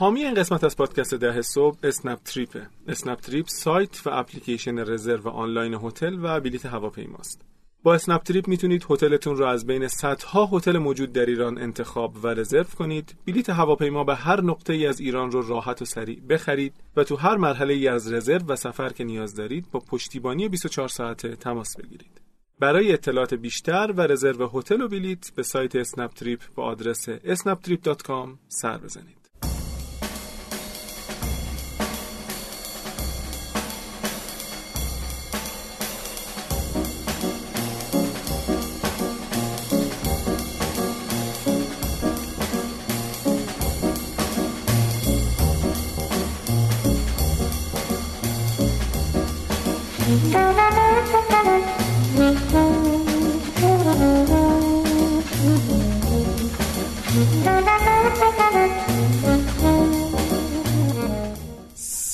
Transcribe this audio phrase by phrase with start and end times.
[0.00, 5.28] حامی این قسمت از پادکست ده صبح اسنپ تریپه اسنپ تریپ سایت و اپلیکیشن رزرو
[5.28, 7.42] آنلاین هتل و بلیت هواپیماست.
[7.82, 12.26] با اسنپ تریپ می‌تونید هتلتون رو از بین صدها هتل موجود در ایران انتخاب و
[12.26, 13.16] رزرو کنید.
[13.26, 17.16] بلیت هواپیما به هر نقطه ای از ایران رو راحت و سریع بخرید و تو
[17.16, 21.76] هر مرحله ای از رزرو و سفر که نیاز دارید با پشتیبانی 24 ساعته تماس
[21.76, 22.20] بگیرید.
[22.60, 28.28] برای اطلاعات بیشتر و رزرو هتل و بلیت به سایت اسنپ تریپ با آدرس snaptrip.com
[28.48, 29.19] سر بزنید.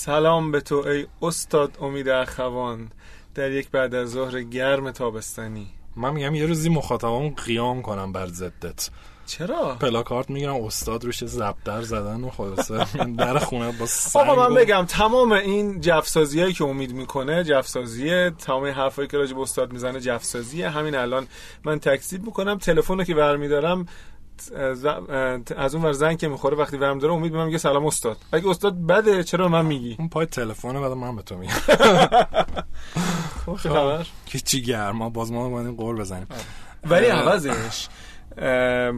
[0.07, 2.91] سلام به تو ای استاد امید اخوان.
[3.35, 5.67] در یک بعد از ظهر گرم تابستانی.
[5.97, 8.91] من میگم یه روزی مخاطبام قیام کنم بر ضدت.
[9.27, 12.87] چرا؟ پلاکارت می‌گیرم استاد روش زبدر زدن و خلاصه
[13.19, 17.45] در خونه با سنگ آقا من و- بگم تمام این جفسازی هایی که امید می‌کنه
[17.45, 20.69] جفسازیه تمام این حرفایی که راجع به استاد می‌زنه جفسازیه.
[20.69, 21.27] همین الان
[21.65, 23.87] من تکذیب می‌کنم تلفن رو که برمیدارم
[25.57, 28.17] از اون ور زنگ که می‌خوره وقتی برم داره امید به من میگه سلام استاد.
[28.33, 31.53] اگه استاد بده چرا من میگی؟ اون پای تلفن بعد من به تو میگم
[33.47, 34.07] خب خبر.
[34.27, 36.27] که چی گرما باز ما باید قول بزنیم.
[36.85, 37.19] ولی اه.
[37.19, 37.89] عوضش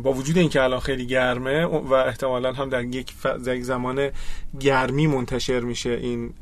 [0.02, 3.26] با وجود اینکه الان خیلی گرمه و احتمالا هم در یک, ف...
[3.26, 4.10] در یک زمان
[4.60, 6.34] گرمی منتشر میشه این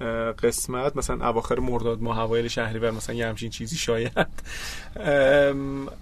[0.42, 0.96] قسمت.
[0.96, 4.28] مثلا اواخر مرداد ماه اوایل شهریور مثلا یه همچین چیزی شاید.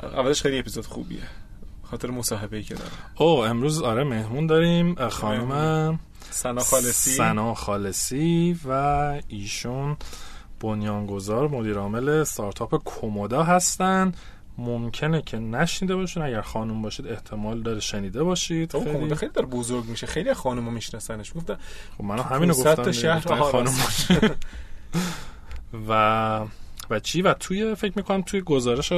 [0.03, 1.23] اولش خیلی اپیزود خوبیه.
[1.85, 5.99] خاطر مصاحبه ای که داره او امروز آره مهمون داریم خانم
[6.31, 7.11] سنا خالصی.
[7.11, 8.73] سنا خالصی و
[9.29, 9.97] ایشون
[10.61, 14.13] بنیانگذار مدیر عامل استارتاپ کومودا هستن.
[14.58, 18.73] ممکنه که نشنیده باشین اگر خانم باشید احتمال داره شنیده باشید.
[18.73, 20.07] خیلی خیلی داره بزرگ میشه.
[20.07, 21.33] خیلی خانم‌ها میشناسنش.
[21.35, 21.57] گفتن
[21.98, 23.75] خب منم همینو 500 تا گفتم شهر گفتم خانم
[25.89, 26.41] و
[26.90, 28.92] و چی؟ و توی فکر می‌کنم توی گزارش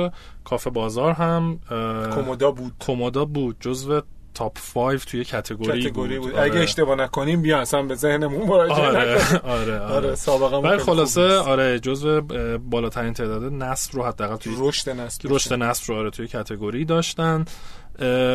[0.45, 1.61] کافه بازار هم
[2.15, 2.73] کمودا بود.
[2.81, 3.57] کومودا بود.
[3.61, 4.01] جزو
[4.35, 6.35] تاپ 5 توی کتگوری, کاتگوری بود.
[6.35, 6.43] آره.
[6.43, 9.95] اگه اشتباه نکنیم بیا اصلا به ذهنمون مراجعه آره نکنیم آره آره.
[9.95, 12.21] آره سابقه ولی خلاصه آره جزو
[12.59, 17.45] بالاترین تعداد نسل رو حداقل توی رشد نسل رشد نسل رو آره توی کتگوری داشتن.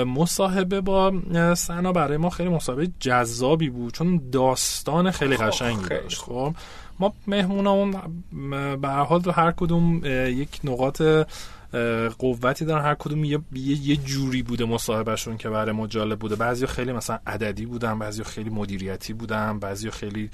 [0.06, 1.13] مصاحبه با
[1.56, 6.22] سنا برای ما خیلی مصاحبه جذابی بود چون داستان خیلی قشنگی داشت.
[6.22, 6.53] خب؟
[7.01, 7.91] ما مهمونامون
[8.81, 11.01] به هر حال هر کدوم یک نقاط
[12.19, 12.84] قوتی دارن.
[12.84, 16.35] هر کدوم یه, یه, جوری بوده مصاحبهشون که برای ما جالب بوده.
[16.35, 20.29] بعضی خیلی مثلا عددی بودن بعضی خیلی مدیریتی بودن بعضی خیلی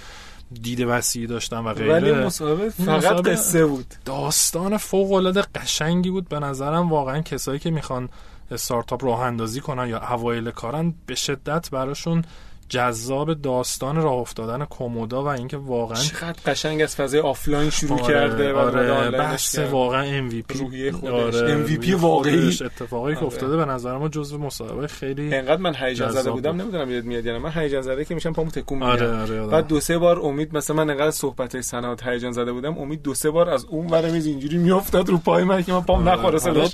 [0.61, 1.93] دید وسیعی داشتن و غیره.
[1.93, 3.93] ولی مصاحبه فقط مصاحبه- قصه بود.
[4.05, 6.29] داستان فوق العاده قشنگی بود.
[6.29, 8.09] به نظرم واقعا کسایی که می‌خوان
[8.51, 12.23] استارتاپ راه اندازی کنن یا اوایل کارن به شدت براشون
[12.69, 18.13] جذاب داستان راه افتادن کومودا و اینکه واقعا چقدر قشنگ از فضای آفلاین شروع آره،
[18.13, 21.35] کرده و آره بحث واقعا MVP روحیه خودش.
[21.35, 22.41] آره MVP روحیه واقعی.
[22.41, 23.27] خودش، اتفاقایی که آره.
[23.27, 26.61] افتاده به نظر ما جزو مصاحبه خیلی انقدر من هیجان زده بودم بود.
[26.61, 29.47] نمی‌دونم یاد میاد یا نه من هیجان زده که میشم پامو تکون میدم آره آره.
[29.47, 33.01] بعد دو سه بار امید مثلا من انقدر صحبت های سنات هیجان زده بودم امید
[33.01, 36.09] دو سه بار از اون ور میز اینجوری میافتاد رو پای من که من پام
[36.09, 36.71] نخوره صداش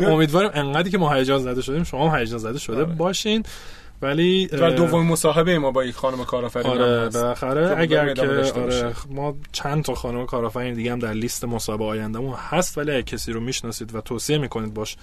[0.00, 2.84] امیدوارم انقدری که ما هیجان زده شدیم شما هم هیجان زده شده.
[2.84, 3.42] باشین
[4.02, 7.08] ولی دومین مصاحبه ما با یک خانم کارآفرین آره.
[7.08, 8.92] بالاخره اگر که آره.
[9.10, 13.32] ما چند تا خانم کارآفرین دیگه هم در لیست مصاحبه آیندهمون هست ولی اگه کسی
[13.32, 14.96] رو می‌شناسید و توصیه می‌کنید باش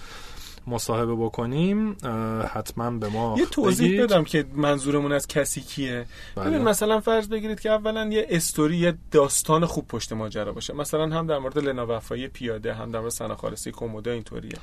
[0.66, 1.96] مصاحبه بکنیم
[2.54, 4.02] حتما به ما یه توضیح بگید.
[4.02, 6.50] بدم که منظورمون از کسی کیه بله.
[6.50, 11.08] ببین مثلا فرض بگیرید که اولا یه استوری یه داستان خوب پشت ماجرا باشه مثلا
[11.08, 14.58] هم در مورد لنا وفایی پیاده هم در مورد سنا خالصی کومودا اینطوریه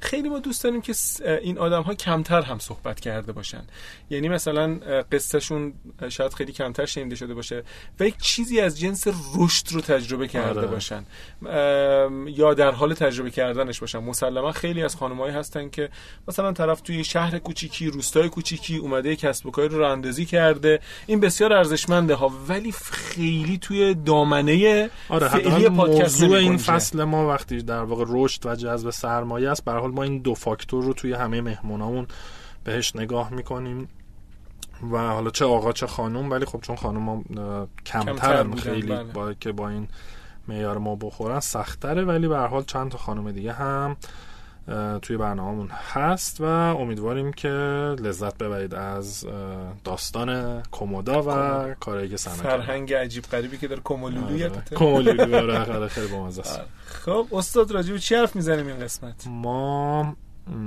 [0.00, 0.94] خیلی ما دوست داریم که
[1.42, 3.62] این آدم ها کمتر هم صحبت کرده باشن
[4.10, 4.78] یعنی مثلا
[5.12, 5.72] قصهشون
[6.08, 7.62] شاید خیلی کمتر شنیده شده باشه
[8.00, 9.06] و یک چیزی از جنس
[9.38, 10.68] رشد رو تجربه کرده آره.
[10.68, 11.04] باشن
[12.26, 15.88] یا در حال تجربه کردنش باشن مسلما خیلی از خانمایی هستن که
[16.28, 20.80] مثلا طرف توی شهر کوچیکی روستای کوچیکی اومده کسب و کاری رو راه اندازی کرده
[21.06, 26.56] این بسیار ارزشمنده ها ولی خیلی توی دامنه آره فعلی پادکست موضوع این.
[26.56, 30.34] فصل ما وقتی در واقع رشد و جذب سرمایه است به حال ما این دو
[30.34, 32.06] فاکتور رو توی همه مهمونامون
[32.64, 33.88] بهش نگاه می‌کنیم
[34.92, 37.24] و حالا چه آقا چه خانم ولی خب چون خانم ها
[37.86, 39.04] کمتر کمترن خیلی بله.
[39.04, 39.88] با که با این
[40.48, 43.96] معیار ما بخورن سختره ولی به هر حال چند تا خانم دیگه هم
[45.02, 47.48] توی برنامهمون هست و امیدواریم که
[47.98, 49.26] لذت ببرید از
[49.84, 53.80] داستان کومودا و کاری که سنا فرهنگ عجیب غریبی که داره.
[53.80, 54.62] کومولولو آره.
[54.76, 56.60] کومولولو آره خیلی بامزه است.
[56.86, 60.16] خب استاد راجع به چی حرف می‌زنیم این قسمت؟ ما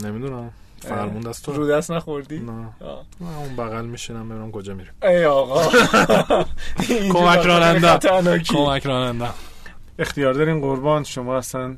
[0.03, 0.51] نمی‌دونم.
[0.79, 1.53] فرمون دست تو.
[1.53, 2.51] رو دست نخوردی؟ نه.
[3.19, 4.91] اون بغل میشینم ببینم کجا میریم.
[5.03, 5.63] ای آقا.
[7.13, 8.39] کمک راننده.
[8.39, 9.29] کمک راننده.
[9.99, 11.77] اختیار دارین قربان شما اصلا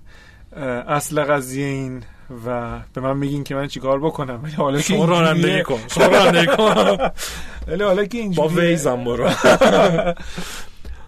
[0.88, 2.04] اصل قضیه این
[2.46, 4.40] و به من میگین که من چیکار بکنم.
[4.44, 5.80] ولی حالا شما رانندگی کن.
[5.88, 6.98] شما رانندگی کن.
[7.68, 9.30] ولی حالا که اینجوریه با ویزم برو.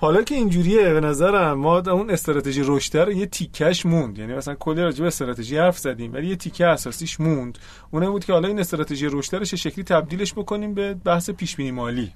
[0.01, 4.19] حالا که اینجوریه به نظرم ما اون استراتژی رشد رو یه تیکش موند.
[4.19, 7.57] یعنی مثلا کلی راجع به استراتژی حرف زدیم ولی یه تیکه اساسیش موند.
[7.91, 11.71] اونه بود که حالا این استراتژی رشد رو شکلی تبدیلش بکنیم به بحث پیش بینی
[11.71, 12.11] مالی.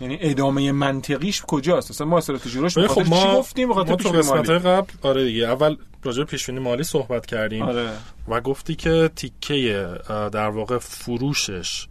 [0.00, 4.50] یعنی ادامه منطقیش کجاست؟ مثلا ما استراتژی رشد خب ما چی گفتیم؟ بخاطر پیش قسمت
[4.50, 7.90] قبل آره دیگه اول راجع پیش بینی مالی صحبت کردیم آره.
[8.28, 11.86] و گفتی که تیکه در واقع فروشش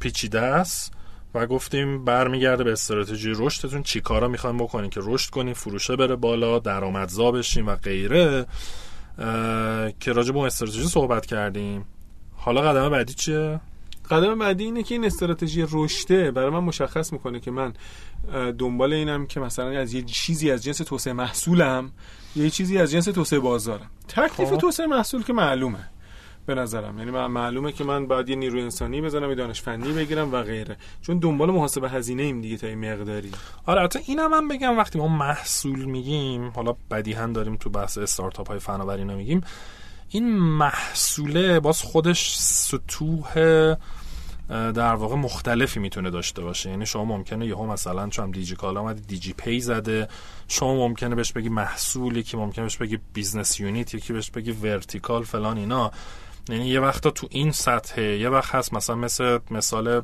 [0.00, 0.92] پیچیده است
[1.34, 3.82] و گفتیم برمیگرده به استراتژی رشدتون.
[3.82, 8.46] چی کارا می‌خوایم بکنین که رشد کنین فروشه بره بالا درآمدزا بشین و غیره.
[10.00, 11.84] که راجع به اون استراتژی صحبت کردیم.
[12.36, 13.60] حالا قدم بعدی چیه؟
[14.10, 17.72] قدم بعدی اینه که این استراتژی رشده برای من مشخص می‌کنه که من
[18.58, 21.90] دنبال اینم که مثلا از یه چیزی از جنس توسعه محصولم
[22.36, 23.90] یه چیزی از جنس توسعه بازارم.
[24.08, 24.56] تکلیف خب.
[24.56, 25.90] توسعه محصول که معلومه
[26.46, 26.98] به نظرم.
[26.98, 30.42] یعنی من معلومه که من باید یه نیروی انسانی بزنم یه دانش فنی بگیرم و
[30.42, 30.76] غیره.
[31.02, 33.30] چون دنبال محاسبه هزینه ایم دیگه تا این مقداری.
[33.66, 38.48] آره حتی اینم من بگم وقتی ما محصول میگیم حالا بدیهتا داریم تو بحث استارتاپ
[38.48, 39.40] های فناوری میگیم
[40.08, 43.34] این محصوله باز خودش سطوح
[44.50, 46.70] در واقع مختلفی می‌تونه داشته باشه.
[46.70, 50.08] یعنی شما ممکنه یهو مثلا چون دیجی کالا اومد دیجی پی زده.
[50.48, 55.22] شما ممکنه بهش بگی محصولی که ممکنه بهش بگی business unit یکی بهش بگی vertical
[55.22, 55.90] فلان اینا.
[56.48, 60.02] یعنی یه وقتا تو این سطح یه وقت هست مثلا مثل مثال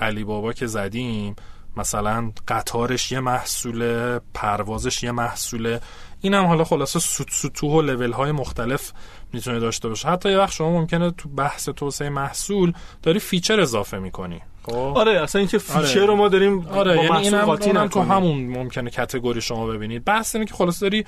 [0.00, 1.36] علی بابا که زدیم
[1.76, 5.80] مثلا قطارش یه محصوله پروازش یه محصوله.
[6.20, 6.98] این هم حالا خلاصه
[7.30, 8.92] سطوح و لول های مختلف
[9.32, 13.98] می‌تونه داشته باشه حتی یه وقت شما ممکنه تو بحث توسعه محصول داری feature اضافه
[13.98, 14.40] می‌کنی.
[14.62, 16.06] خب؟ آره اصلا اینکه feature آره.
[16.06, 17.26] رو ما داریم آره با یعنی
[17.66, 20.04] اینم, تو همون ممکنه category شما ببینید.
[20.04, 21.04] بحث اینه که خلاص داری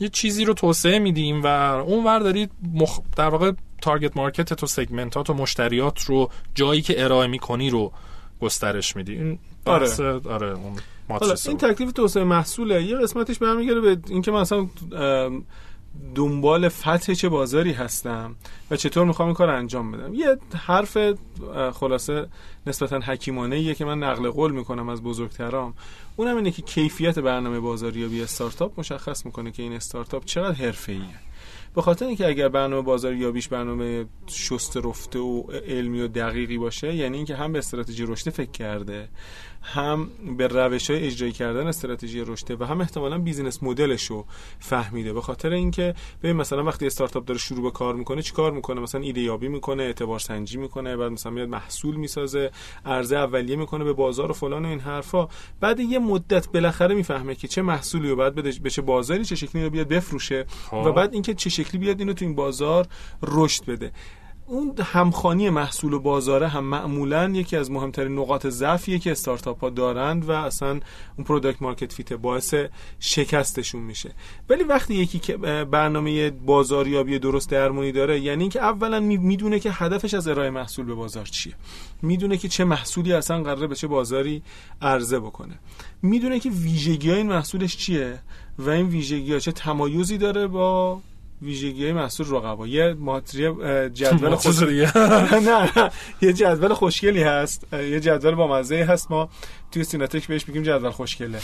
[0.00, 3.00] یه چیزی رو توسعه میدیم و اون ور دارید مخ...
[3.16, 3.52] در واقع
[3.82, 7.92] تارگت مارکت تو سگمنتات و مشتریات رو جایی که ارائه می‌کنی رو
[8.40, 9.12] گسترش میدی.
[9.12, 9.88] این آره.
[10.30, 10.76] آره اون
[11.46, 12.82] این تکلیف توسعه محصوله.
[12.82, 14.66] یه قسمتش برمیگره به اینکه مثلا
[16.14, 18.36] دنبال فتح چه بازاری هستم
[18.70, 20.14] و چطور می‌خوام این کار انجام بدم.
[20.14, 20.98] یه حرف
[21.72, 22.26] خلاصه
[22.66, 25.74] نسبتا حکیمانه ایه که من نقل قول می‌کنم از بزرگترام.
[26.16, 31.26] اونم اینه که کیفیت برنامه بازاریابی استارتاپ مشخص می‌کنه که این استارتاپ چقدر حرفه‌ایه.
[31.74, 37.16] به خاطر اینکه اگر برنامه بازاریابیش برنامه شسته رفته و علمی و دقیقی باشه یعنی
[37.16, 39.08] اینکه هم به استراتژی رشد فکر کرده
[39.66, 40.08] هم
[40.38, 44.24] به روش های اجرایی کردن استراتژی رشد و هم احتمالا business model ش رو
[44.58, 45.12] فهمیده.
[45.12, 49.00] به خاطر اینکه ببین مثلا وقتی استارتاپ داره شروع به کار می‌کنه چیکار می‌کنه؟ مثلا
[49.00, 52.50] ایده یابی می‌کنه اعتبار سنجی می‌کنه بعد مثلا میاد محصول می‌سازه
[52.84, 55.28] عرضه اولیه می‌کنه به بازار و فلان و این حرفا.
[55.60, 59.64] بعد یه مدت بالاخره می‌فهمه که چه محصولی رو بعد به چه بازاری چه شکلی
[59.64, 60.90] رو بیاد بفروشه و خب.
[60.90, 62.86] بعد اینکه چه شکلی بیاد اینو تو این بازار
[63.22, 63.92] رشد بده.
[64.48, 69.70] اون همخوانی محصول و بازاره هم معمولا یکی از مهمترین نقاط ضعفیه که استارتاپ ها
[69.70, 70.68] دارند و اصلا
[71.16, 72.54] اون product market fit باعث
[73.00, 74.14] شکستشون میشه.
[74.48, 80.14] ولی وقتی یکی که برنامه بازاریابی درست درمونی داره یعنی اینکه اولا می‌دونه که هدفش
[80.14, 81.54] از ارائه محصول به بازار چیه.
[82.02, 84.42] می‌دونه که چه محصولی اصلا قراره به چه بازاری
[84.82, 85.58] عرضه بکنه.
[86.02, 88.18] می‌دونه که ویژگی های این محصولش چیه
[88.58, 91.00] و این ویژگی ها چه تمایزی داره با
[91.42, 92.66] ویژگی های محصول رقبا.
[92.66, 93.52] یه ماتری
[93.90, 94.86] جدول خوشگلی
[95.48, 95.90] نه
[96.22, 97.66] یه جدول خوشگلی هست.
[97.72, 99.10] یه جدول با مزه هست.
[99.10, 99.28] ما
[99.70, 101.38] توی سیناتک بهش میگیم جدول خوشگله.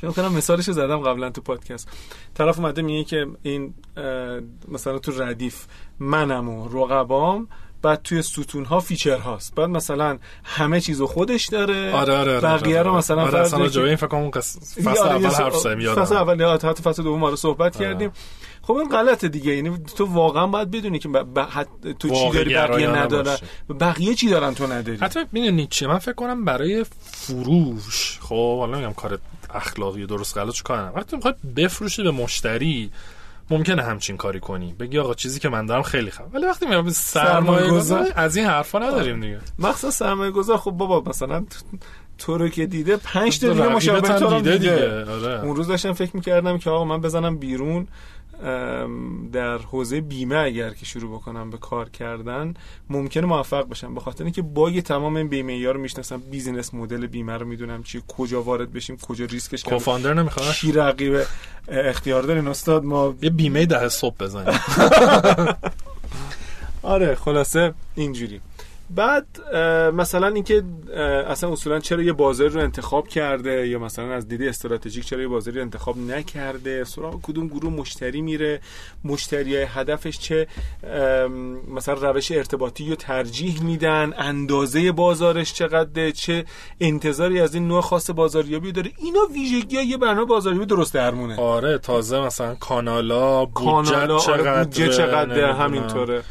[0.00, 1.88] فکر کنم مثالش زدم قبلا تو پادکست.
[2.34, 3.74] طرف اومده میگه که این
[4.68, 5.66] مثلا تو ردیف
[5.98, 7.48] منم و رقبام
[7.82, 9.54] بعد توی ستون ها feature هاست.
[9.54, 11.92] بعد مثلا همه چیزو خودش داره.
[11.92, 15.56] آره آره, آره بقیه آره رو مثلا آره اصلا این فکر کنم فصل اول حرف
[15.56, 17.86] زدیم فصل اول حتی فصل دوم رو صحبت آره.
[17.86, 18.12] کردیم.
[18.62, 19.56] خب این غلطه دیگه.
[19.56, 21.46] یعنی تو واقعا باید بدونی که ب...
[21.98, 23.36] تو چی داری بقیه نداره
[23.80, 28.78] بقیه چی دارن تو نداری؟ حتی می‌دونی چی من فکر کنم برای فروش خب حالا
[28.78, 29.18] میگم کار
[29.54, 32.90] اخلاقی درست غلط چه کار وقتی می‌خواد بفروشی به مشتری
[33.50, 34.74] ممکنه همچین کاری کنی.
[34.80, 38.46] بگی آقا چیزی که من دارم خیلی خوبه ولی وقتی میام سرمایه گذار از این
[38.46, 39.38] حرفا نداریم دیگه.
[39.58, 41.44] مخصوصا سرمایه گذار خب بابا مثلا
[42.18, 45.04] تو رو که دیده 5 تا دیگه مشابه تو دیده دیگه.
[45.04, 45.44] آره.
[45.44, 47.88] اون روز داشتم فکر می‌کردم که آقا من بزنم بیرون.
[49.32, 52.54] در حوزه بیمه اگر که شروع بکنم به کار کردن
[52.90, 53.94] ممکنه موفق بشم.
[53.94, 56.22] به خاطر اینکه bug تمام این بیمه ها رو می‌شناسم.
[56.30, 61.22] business model بیمه رو می‌دونم چی کجا وارد بشیم کجا ریسکش co-founder نمی‌خواد؟ کی رقیب
[61.68, 64.60] اختیار دارین استاد؟ ما یه بیمه ده صبح بزنیم.
[66.82, 68.40] آره خلاصه اینجوری.
[68.94, 69.26] بعد
[69.94, 70.62] مثلا اینکه
[71.28, 75.28] اصلا اصولا چرا یه بازار رو انتخاب کرده یا مثلا از دید استراتژیک چرا یه
[75.28, 78.60] بازاری رو انتخاب نکرده؟ سراغ کدوم گروه مشتری میره؟
[79.04, 80.46] مشتری هدفش چه؟
[81.74, 86.44] مثلا روش ارتباطی رو ترجیح میدن؟ اندازه بازارش چقدر چه
[86.80, 91.78] انتظاری از این نوع خاص بازاریابی داره؟ اینا ویژگی یه برنامه بازاریابی درست درمونه آره
[91.78, 96.22] تازه مثلا کانالا بودجه آره، چقدر بودجه چقدر همینطوره.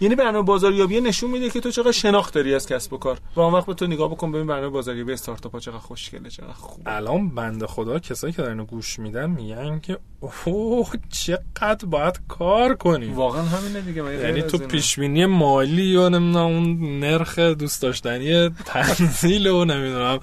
[0.00, 3.18] یعنی برنامه بازاریابی نشون میده که تو چقدر شناخت داری از کسب و کار.
[3.36, 6.52] و اون وقت به تو نگاه بکن ببین برنامه بازاریابی استارتاپ ها چقدر خوشگله چقدر
[6.52, 12.74] خوب الان بنده خدا کسایی که دارن گوش میدن میگن که اوه چقدر باید کار
[12.74, 18.48] کنی واقعا همینه دیگه یعنی تو پیش بینی مالی و نمی‌دونم اون نرخ دوست داشتنی
[18.48, 20.18] تنزیل و نمی‌دونم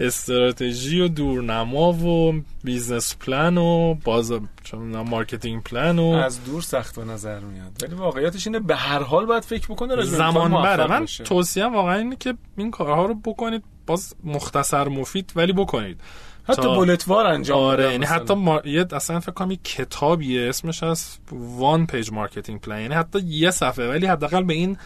[0.00, 4.32] استراتژی و دورنما و business plan و باز
[4.64, 7.82] چون marketing plan و از دور سخت به نظر میاد.
[7.82, 10.86] ولی واقعیتش اینه به هر حال باید فکر بکنه زمان بره.
[10.86, 16.00] من توصیه واقعا اینه که این کارها رو بکنید باز مختصر مفید ولی بکنید.
[16.48, 18.60] حتی bullet وار انجام آره یعنی حتی ما...
[18.64, 23.50] یه اصلا فکر کنم یه کتابیه اسمش از One Page Marketing Plan یعنی حتی یه
[23.50, 24.76] صفحه ولی حداقل به این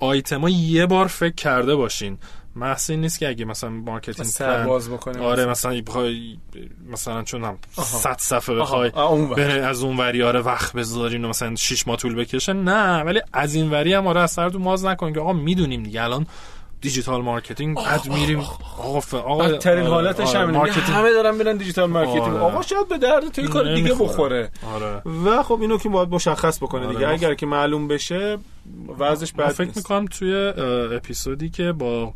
[0.00, 2.18] آیتما یه بار فکر کرده باشین.
[2.56, 5.22] محض نیست که اگه مثلا marketing plan باز بکنیم.
[5.22, 6.38] آره مثلا بخوای
[6.92, 8.90] مثلا چون هم 100 صفحه بخوای
[9.36, 12.52] بره از اون وری آره وقت بذارین و مثلا 6 ماه طول بکشه.
[12.52, 15.82] نه ولی از این وری هم آره از سر تو واز نکن که آقا می‌دونیم
[15.82, 16.02] دیگه.
[16.02, 16.26] الان
[16.86, 18.40] digital marketing بعد میریم
[18.78, 19.14] آقا ف...
[19.14, 20.86] آقا بدترین آره، حالتش آره همینه marketing...
[20.86, 22.22] همه دارن میرن digital marketing.
[22.22, 22.38] آره.
[22.38, 24.50] آقا شاید به درد توی کار دیگه بخوره.
[25.24, 26.86] و خب اینو که باید مشخص بکنه.
[26.86, 27.08] دیگه.
[27.08, 28.38] اگر که معلوم بشه
[28.98, 30.52] وضعش بعد فکر می‌کنم توی
[30.96, 32.14] اپیزودی که با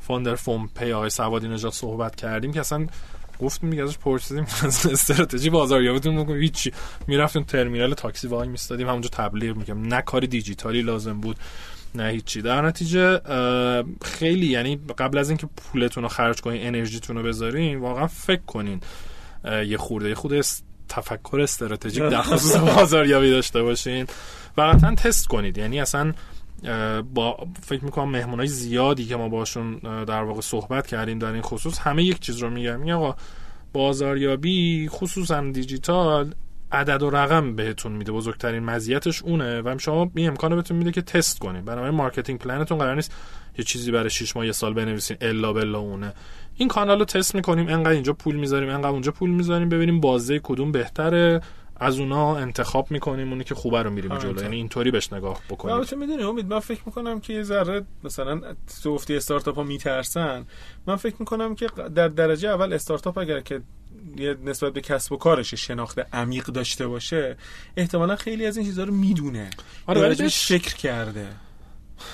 [0.00, 2.86] فاندر فوم پی آقای سوادی نجات صحبت کردیم که اصلا
[3.40, 6.72] گفتیم میگه ازش پرسیدیم استراتژی بازاریابیتون بگو هیچی.
[7.06, 8.88] می‌رفتیم ترمینال تاکسی وای میستادیم.
[8.88, 11.36] همونجا تبلیغ میگم نه کاری دیجیتالی لازم بود.
[11.94, 12.42] نه هیچی.
[12.42, 13.20] در نتیجه
[14.04, 18.80] خیلی یعنی قبل از اینکه پولتون رو خرج کنین انرژیتون رو بذارین واقعا فکر کنین
[19.66, 20.40] یه خورده یه خود
[20.88, 24.06] تفکر استراتژیک در خصوص بازاریابی داشته باشین
[24.56, 25.58] و تست کنید.
[25.58, 26.12] یعنی اصلا
[27.14, 31.42] با فکر می‌کنم مهمون های زیادی که ما باشون در واقع صحبت کردیم در این
[31.42, 33.16] خصوص همه یک چیز رو میگم میگم آقا
[33.72, 36.34] بازاریابی خصوصا دیجیتال
[36.72, 41.02] عدد و رقم بهتون میده بزرگترین مزیتش اونه و شما این امکانو بهتون میده که
[41.02, 43.12] تست کنید بنابراین marketing plan تون قرار نیست
[43.58, 46.12] یه چیزی برای 6 ماه یه سال بنویسین الا بلا اونه.
[46.56, 50.40] این کانال رو تست می‌کنیم انقدر اینجا پول می‌ذاریم انقدر اونجا پول می‌ذاریم ببینیم بازه
[50.42, 51.40] کدوم بهتره.
[51.80, 54.42] از اونا انتخاب می‌کنیم اونی که خوبه رو میریم جلو.
[54.42, 55.74] یعنی اینطوری بهش نگاه بکنیم.
[55.74, 58.40] البته می‌دونی امید؟ من فکر می‌کنم که یه ذره مثلا
[58.82, 60.46] تو گفتی استارتاپ ها میترسن.
[60.86, 63.60] من فکر می‌کنم که در درجه اول استارتاپ اگر که
[64.16, 67.36] یه نسبت به کسب و کارش شناخت عمیق داشته باشه
[67.76, 69.50] احتمالا خیلی از این چیزها رو می‌دونه.
[69.86, 71.26] آره ولی فکر کرده.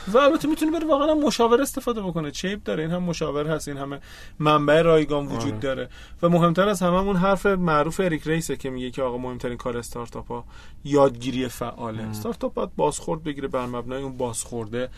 [0.09, 2.31] و البته می‌تونه بره واقعا مشاور استفاده بکنه.
[2.31, 4.01] چیپ داره این هم مشاور هست این همه
[4.39, 5.61] منبع رایگان وجود آره.
[5.61, 5.89] داره.
[6.23, 9.77] و مهمتر از همه اون حرف معروف اریک ریسه که میگه که آقا مهمترین کار
[9.77, 10.45] استارتاپ ها
[10.85, 12.03] یادگیری فعاله.
[12.03, 14.89] استارتاپ باید بازخورد بگیره بر مبنای اون بازخورده.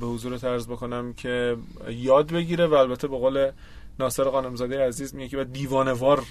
[0.00, 1.56] به حضور طرز بکنم که
[1.88, 3.50] یاد بگیره و البته به قول
[3.98, 6.22] ناصر قانمزاده عزیز میگه که دیوانه وار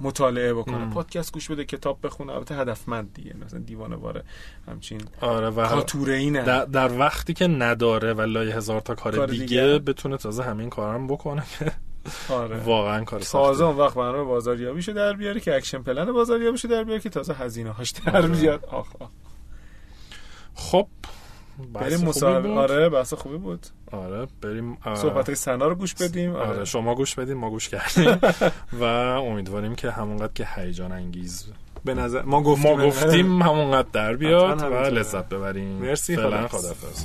[0.00, 0.90] مطالعه بکنه.
[0.90, 2.32] پادکست گوش بده کتاب بخونه.
[2.32, 4.24] البته هدفمند دیگه مثلا دیوانه واره
[4.68, 5.60] همچین آره و
[6.08, 10.42] اینه در, در وقتی که نداره و لای هزار تا کار, دیگه, دیگه, بتونه تازه
[10.42, 11.72] همین کارم بکنه که
[12.28, 12.56] آره.
[12.56, 17.00] واقعا کار تازه اون وقت برنامه بازاریابیشو در بیاره که action plan بازاریابیشو در بیاره
[17.00, 18.28] که تازه هزینه هاش در آره.
[18.28, 18.64] بیاد.
[18.64, 19.08] آخ آخ.
[20.54, 20.86] خب
[21.74, 23.66] بریم مصاحبه آره بحث خوبی بود.
[23.92, 26.36] آره بریم صحبت سنا رو گوش بدیم.
[26.36, 26.48] آره.
[26.48, 26.64] آره.
[26.64, 28.20] شما گوش بدیم ما گوش کردیم.
[28.80, 31.46] و امیدواریم که همونقدر که هیجان انگیز
[31.84, 35.68] به نظر ما گفتیم ما گفتیم همونقدر در بیاد و لذت ببریم.
[35.68, 37.04] مرسی خدافظ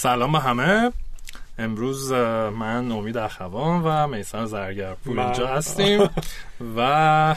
[0.00, 0.92] سلام به همه.
[1.58, 2.12] امروز
[2.52, 6.10] من امید اخوان و میسان زرگرپور اینجا هستیم
[6.76, 7.34] و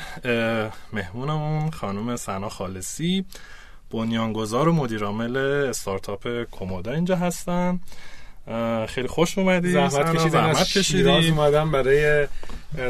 [0.94, 3.26] مهمونمون خانم سنا خالصی
[3.92, 7.80] بنیانگذار و مدیرعامل استارتاپ کومودا اینجا هستن.
[8.88, 9.72] خیلی خوش اومدی.
[9.72, 10.30] زحمت کشیدی.
[10.30, 11.30] زحمت کشیدی.
[11.30, 12.28] اومدم برای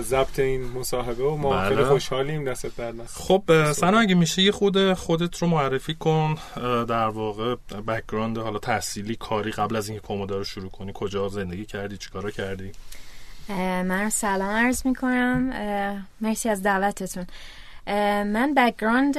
[0.01, 1.69] ضبط این مصاحبه و ما بله.
[1.69, 2.45] خیلی خوشحالیم.
[2.45, 6.37] دستت در خب سنا اگه میشه یه خود خودت رو معرفی کن
[6.87, 7.55] در واقع
[7.87, 12.31] background حالا تحصیلی کاری قبل از اینکه کومودا رو شروع کنی کجا زندگی کردی چیکارا
[12.31, 12.71] کردی؟
[13.49, 16.03] من سلام عرض می‌کنم.
[16.21, 17.27] مرسی از دعوتتون.
[18.23, 19.17] من background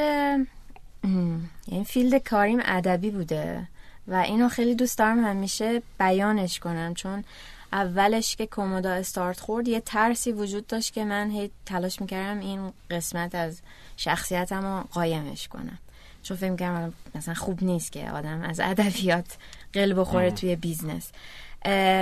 [1.67, 3.69] این field کاریم ادبی بوده.
[4.09, 7.25] و اینو خیلی دوست دارم همیشه بیانش کنم چون
[7.73, 12.73] اولش که کومودا استارت خورد یه ترسی وجود داشت که من هی تلاش می‌کردم این
[12.91, 13.61] قسمت از
[13.97, 15.79] شخصیتم رو قایمش کنم.
[16.23, 19.37] چون فکر می‌کردم مثلا خوب نیست که آدم از ادبیات
[19.73, 21.11] قل بخوره توی business.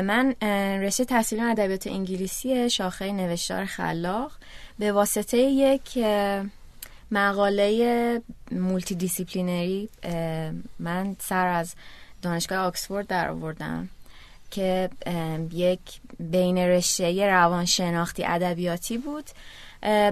[0.02, 0.34] من
[0.82, 4.32] رشته تحصیل ادبیات انگلیسی شاخه نوشتار خلاق.
[4.78, 5.98] به واسطه یک
[7.10, 9.88] مقاله multidisciplinary
[10.78, 11.74] من سر از
[12.22, 13.88] دانشگاه آکسفورد در آوردم
[14.50, 14.90] که
[15.52, 15.80] یک
[16.20, 19.24] بین رشته روانشناختی ادبیاتی بود.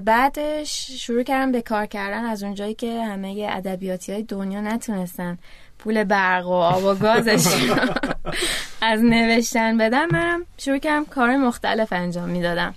[0.04, 5.38] بعدش شروع کردم به کار کردن از اونجایی که همه ادبیاتی های دنیا نتونستن
[5.78, 7.46] پول برق و آب و گازش
[8.82, 12.74] از نوشتن بدم منم شروع کردم کار مختلف انجام می‌دادم.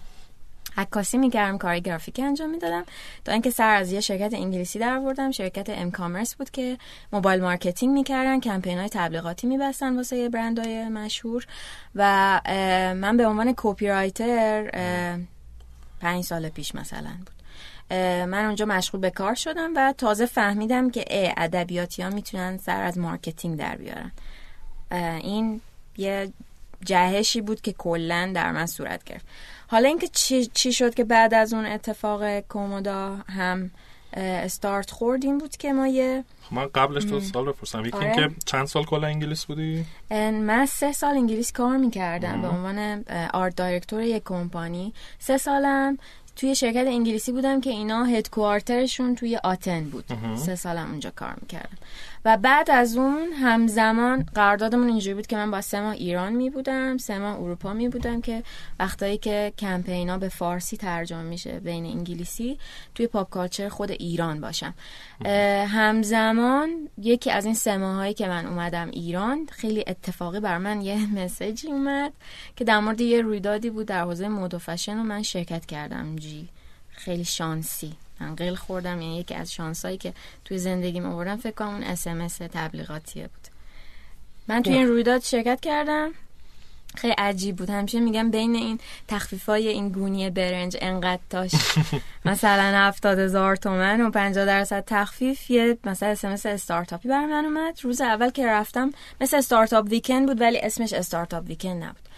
[0.78, 2.86] عکاسی می‌کردم کار گرافیکی انجام می‌دادم.
[3.26, 6.78] تا اینکه سر از یه شرکت انگلیسی در آوردم شرکت M-commerce بود که
[7.14, 11.48] mobile marketing می‌کردن کمپین های تبلیغاتی میبستن واسه برندهای مشهور.
[11.96, 12.42] و
[12.96, 14.72] من به عنوان copywriter
[16.00, 17.42] پنج سال پیش مثلا بود.
[18.28, 21.06] من اونجا مشغول به کار شدم و تازه فهمیدم که
[21.38, 24.12] ادبیاتی ها می‌تونن سر از marketing در بیارن.
[25.22, 25.62] این
[25.98, 26.32] یه
[26.86, 29.26] جهشی بود که کلا در من صورت گرفت.
[29.72, 33.72] حالا اینکه چی, چی شد که بعد از اون اتفاق کمدا هم
[34.14, 37.86] استارت خوردیم بود که ما یه من قبلش تو سال بپرسم.
[37.86, 38.06] یکی آره.
[38.06, 39.86] اینکه چند سال کلا انگلیس بودی؟
[40.32, 44.94] من سه سال انگلیس کار می‌کردم به عنوان art director یک کمپانی.
[45.20, 45.98] سه سالم
[46.36, 50.06] توی شرکت انگلیسی بودم که اینا headquarter شون توی آتن بود.
[50.36, 51.78] سه سالم اونجا کار می‌کردم.
[52.26, 56.50] و بعد از اون همزمان قراردادمون اینجوری بود که من با سه ماه ایران می
[56.50, 58.44] بودم سه ماه اروپا می بودم که
[58.80, 62.60] وقتایی که کمپینا به فارسی ترجمه میشه بین انگلیسی
[62.96, 64.74] توی pop culture خود ایران باشم.
[65.68, 71.08] همزمان یکی از این سه هایی که من اومدم ایران خیلی اتفاقی بر من یه
[71.24, 72.14] مسیجی اومد
[72.56, 76.16] که در مورد یه رویدادی بود در حوزه مد و فشن و من شرکت کردم.
[76.16, 76.50] جی
[76.90, 77.94] خیلی شانسی.
[78.38, 79.02] قل خوردم.
[79.02, 80.14] یعنی یکی از شانسایی که
[80.46, 83.48] توی زندگیم آوردم فکر کنم اون اسمس تبلیغاتیه بود.
[84.48, 86.12] من توی این رویداد شرکت کردم.
[86.96, 87.70] خیلی عجیب بود.
[87.70, 91.52] همیشه میگم بین این تخفیفای این گونی برنج انقدر تاش
[92.26, 97.80] مثلا هفتاد هزار تومن و 50 درصد تخفیف یه مثلا اسمس استارتاپی بر من اومد.
[97.84, 102.11] روز اول که رفتم مثل استارتاپ ویکند بود ولی اسمش استارتاپ ویکند نبود.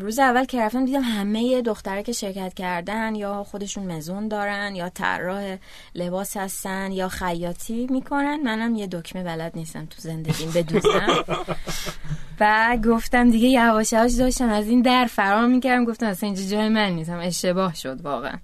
[0.00, 4.88] روز اول که رفتم دیدم همه دختره که شرکت کردن یا خودشون مزون دارن یا
[4.88, 5.56] طراح
[5.94, 8.40] لباس هستن یا خیاطی می‌کنن.
[8.44, 11.24] منم یه دکمه بلد نیستم تو زندگیم بدوزم
[12.40, 15.84] و گفتم دیگه یواش یواش داشتم از این در فرار می‌کردم.
[15.84, 18.38] گفتم اصلا اینجا جای من نیستم اشتباه شد واقعا.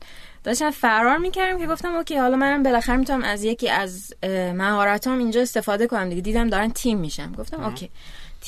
[0.44, 4.14] داشتم فرار می‌کردم که گفتم okay حالا منم بالاخره می‌تونم از یکی از
[4.54, 6.20] مهارتام اینجا استفاده کنم دیگه.
[6.20, 7.90] دیدم دارن تیم میشن گفتم okay.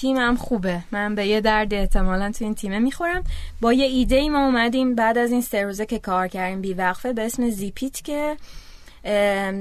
[0.00, 0.82] تیمم خوبه.
[0.92, 3.24] من به یه درد احتمالا تو این تیمه می‌خورم.
[3.61, 7.12] با یه ایده ای ما اومدیم بعد از این سه روزه که کار کردیم بیوقفه
[7.12, 8.37] به اسم زیپیت که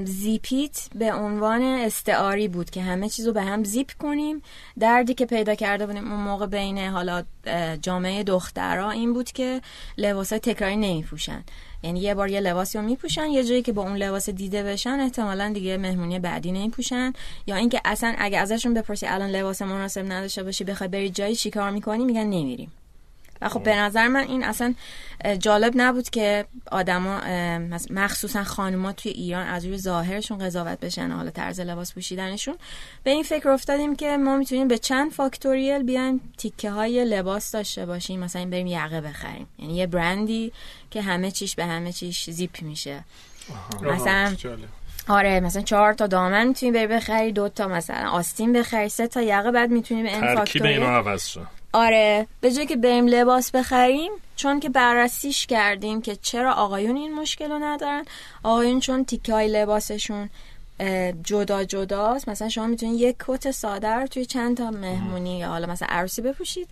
[0.04, 4.42] زیپیت به عنوان استعاری بود که همه چیزو به هم زیپ کنیم.
[4.78, 7.22] دردی که پیدا کرده بودیم اون موقع بین حالا
[7.82, 9.60] جامعه دخترها این بود که
[9.98, 11.44] لباس تکراری نمیپوشن.
[11.86, 15.00] یعنی یه بار یه لباسی رو میپوشن یه جایی که با اون لباس دیده بشن
[15.00, 17.12] احتمالا دیگه مهمونی بعدی نمیپوشن.
[17.46, 21.70] یا اینکه اصلا اگه ازشون بپرسی الان لباس مناسب نداشته باشی بخوای بری جایی چیکار
[21.70, 22.72] می‌کنی؟ میگن نمیریم.
[23.40, 24.74] و خب به نظر من این اصلا
[25.38, 27.20] جالب نبود که آدما
[27.90, 32.56] مخصوصا خانوما توی ایران از روی ظاهرشون قضاوت بشن حالا طرز لباس پوشیدنشون.
[33.04, 37.86] به این فکر افتادیم که ما می‌تونیم به چند فاکتوریل بیایم تیکه های لباس داشته
[37.86, 39.46] باشیم مثلا بریم یقه بخریم.
[39.58, 40.52] یعنی یه برندی
[40.90, 43.04] که همه چیش به همه چیش زیپ میشه.
[43.82, 44.36] مثلا
[45.08, 49.22] آره مثلا چهار تا دامن می‌تونی بری بخری دو تا مثلا آستین بخری سه تا
[49.22, 50.78] یقه بعد می‌تونی به این فاکتوریل.
[51.76, 57.14] آره به جای که بریم لباس بخریم چون که بررسیش کردیم که چرا آقایون این
[57.14, 58.04] مشکل رو ندارن.
[58.42, 60.30] آقایون چون تیکه های لباسشون
[61.24, 62.28] جدا جداست.
[62.28, 66.22] مثلا شما می‌تونید یک کت ساده رو توی چند تا مهمونی یا حالا مثلا عروسی
[66.22, 66.68] بپوشید.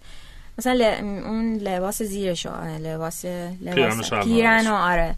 [0.59, 3.25] مثلا اون لباس زیرش لباس
[3.61, 5.14] لباس پیرن و آره.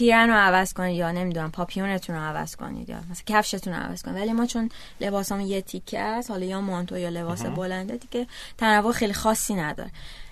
[0.00, 4.02] پیرن رو عوض کنید یا نمی‌دونم پاپیونتون رو عوض کنید یا مثلا کفشتون رو عوض
[4.02, 4.16] کنید.
[4.16, 4.68] ولی ما چون
[5.00, 8.26] لباسمون یه تیکه است حالا یا مانتو یا لباس بلنده دیگه
[8.58, 9.90] تنوع خیلی خاصی نداره.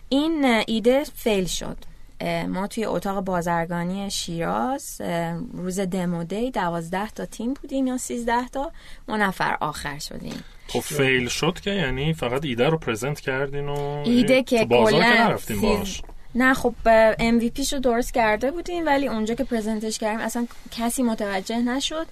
[0.08, 1.76] این ایده فیل شد.
[2.48, 5.00] ما توی اتاق بازرگانی شیراز
[5.52, 8.72] روز دمو دی دوازده تا تیم بودیم یا سیزده تا.
[9.08, 10.44] ما نفر آخر شدیم.
[10.68, 15.36] خب فیل شد که یعنی فقط ایده رو پرزنت کردین و ایده که کلا
[16.38, 16.74] نه خب
[17.18, 22.06] MVP رو درست کرده بودیم ولی اونجا که پرزنتش کردیم اصلا کسی متوجه نشد.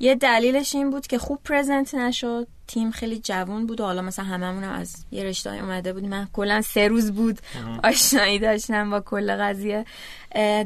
[0.00, 2.46] یه دلیلش این بود که خوب پرزنت نشد.
[2.66, 6.10] تیم خیلی جوون بود و حالا مثلا هممون هم از یه رشته اومده بودیم.
[6.10, 7.38] من کلا سه روز بود
[7.84, 9.84] آشنایی داشتم با کل قضیه.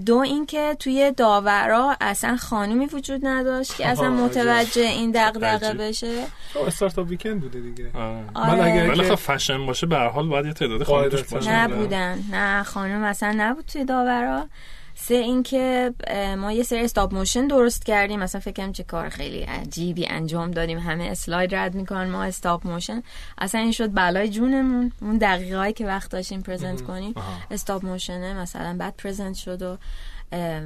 [0.07, 6.25] دو اینکه توی داورا اصلا خانومی وجود نداشت که اصلا متوجه این دغدغه بشه.
[6.67, 7.91] startup weekend بوده دیگه.
[8.35, 8.89] آره.
[8.89, 11.51] ولی خب فشن باشه به هر حال باید یه تعداد خانم توش باشه.
[11.51, 12.25] نبودن.
[12.31, 14.49] نه خانم اصلا نبود توی داورا.
[14.99, 15.95] سه اینکه
[16.39, 18.21] ما یه سری stop motion درست کردیم.
[18.21, 20.79] مثلا فکرم چه کار خیلی عجیبی انجام دادیم.
[20.79, 23.03] همه اسلاید رد می‌کنن ما stop motion
[23.39, 24.93] اصلا این شد بلای جونمون.
[25.01, 27.15] اون دقیقه که وقت داشتیم پرزنت کنیم
[27.51, 29.79] استاپ موشنه مثلا بعد پرزنت شد و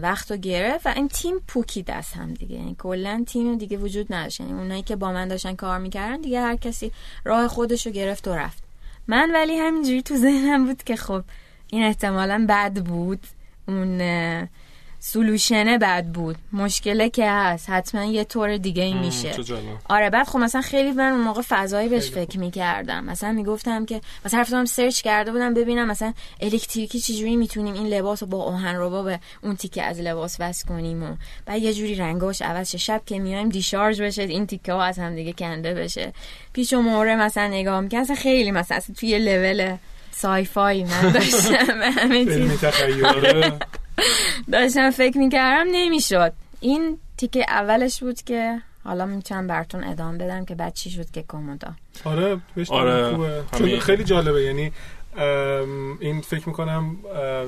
[0.02, 0.86] وقت رو گرفت.
[0.86, 2.56] و این تیم پوکی دست هم دیگه.
[2.56, 4.40] یعنی کلا تیم دیگه وجود نداشت.
[4.40, 6.92] یعنی اونایی که با من داشتن کار می‌کردن دیگه هر کسی
[7.24, 8.62] راه خودش رو گرفت و رفت.
[9.08, 11.22] من ولی همینجوری تو ذهنم بود که خب
[11.70, 13.20] این احتمالا بد بود.
[13.70, 14.48] اون
[15.02, 16.36] سلوشنه بد بود.
[16.52, 17.70] مشکله که هست.
[17.70, 19.32] حتما یه طور دیگه ای میشه.
[19.88, 23.04] آره بعد خب مثلا خیلی من اون موقع فضایی بهش فکر می‌کردم.
[23.04, 28.22] مثلا می‌گفتم که مثلا رفتم سرچ کرده بودم ببینم مثلا الکتریکی چجوری می‌تونیم این لباس
[28.22, 31.94] رو با آهن رو به اون تیکه از لباس وصل کنیم و بعد یه جوری
[31.94, 32.78] رنگاش عوض شه.
[32.78, 36.12] شب که میایم دیشارژ بشه این تیکه ها از هم دیگه کنده بشه.
[36.52, 38.14] پیش و موره مثلا نگاه می‌کنم.
[38.14, 39.76] خیلی مثلا توی level
[40.20, 42.64] sci-fi من داشتم همه چیز.
[44.52, 46.32] داشتم فکر می‌کردم نمی‌شد.
[46.60, 51.24] این تیکه اولش بود که حالا می‌تونم براتون ادامه بدم که بعد چی شد که
[51.28, 51.68] کمدا
[52.04, 53.16] آره آره
[53.50, 53.80] خوبه.
[53.80, 54.72] خیلی جالبه یعنی
[56.00, 56.96] این فکر می‌کنم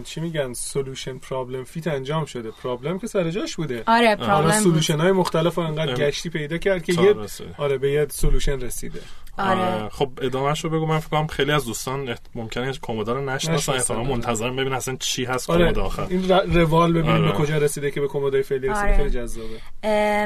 [0.05, 2.51] چی میگن؟ solution problem fit انجام شده.
[2.51, 3.83] problem که سر جاش بوده.
[3.87, 7.14] آره problem solution های مختلف انقدر گشتی پیدا کرد که یه
[7.59, 9.01] آره به یه solution رسیده.
[9.38, 9.61] آره.
[9.61, 9.88] آره.
[9.88, 10.87] خب ادامهش رو بگو.
[10.87, 13.72] من فکر کنم خیلی از دوستان ممکنه کمدا رو نشناسن.
[13.72, 15.64] احتمالاً منتظرن ببینن اصلا چی هست آره.
[15.65, 16.07] کمدا آخر.
[16.11, 17.33] این روال ببینیم آره.
[17.33, 18.87] به کجا رسیده که به کمودای فعلی رسیده.
[18.87, 18.96] آره.
[18.96, 19.61] خیلی جذابه.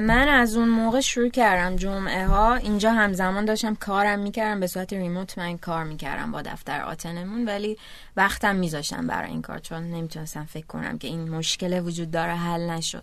[0.01, 4.61] من از اون موقع شروع کردم جمعه ها اینجا همزمان داشتم کارم می‌کردم.
[4.61, 6.83] به صورت ریموت من کار می‌کردم با دفتر
[7.27, 7.79] آتنمون ولی
[8.17, 12.71] وقتم میذاشتم برای این کار چون نمی‌تونستم فکر کنم که این مشکل وجود داره حل
[12.71, 13.03] نشد.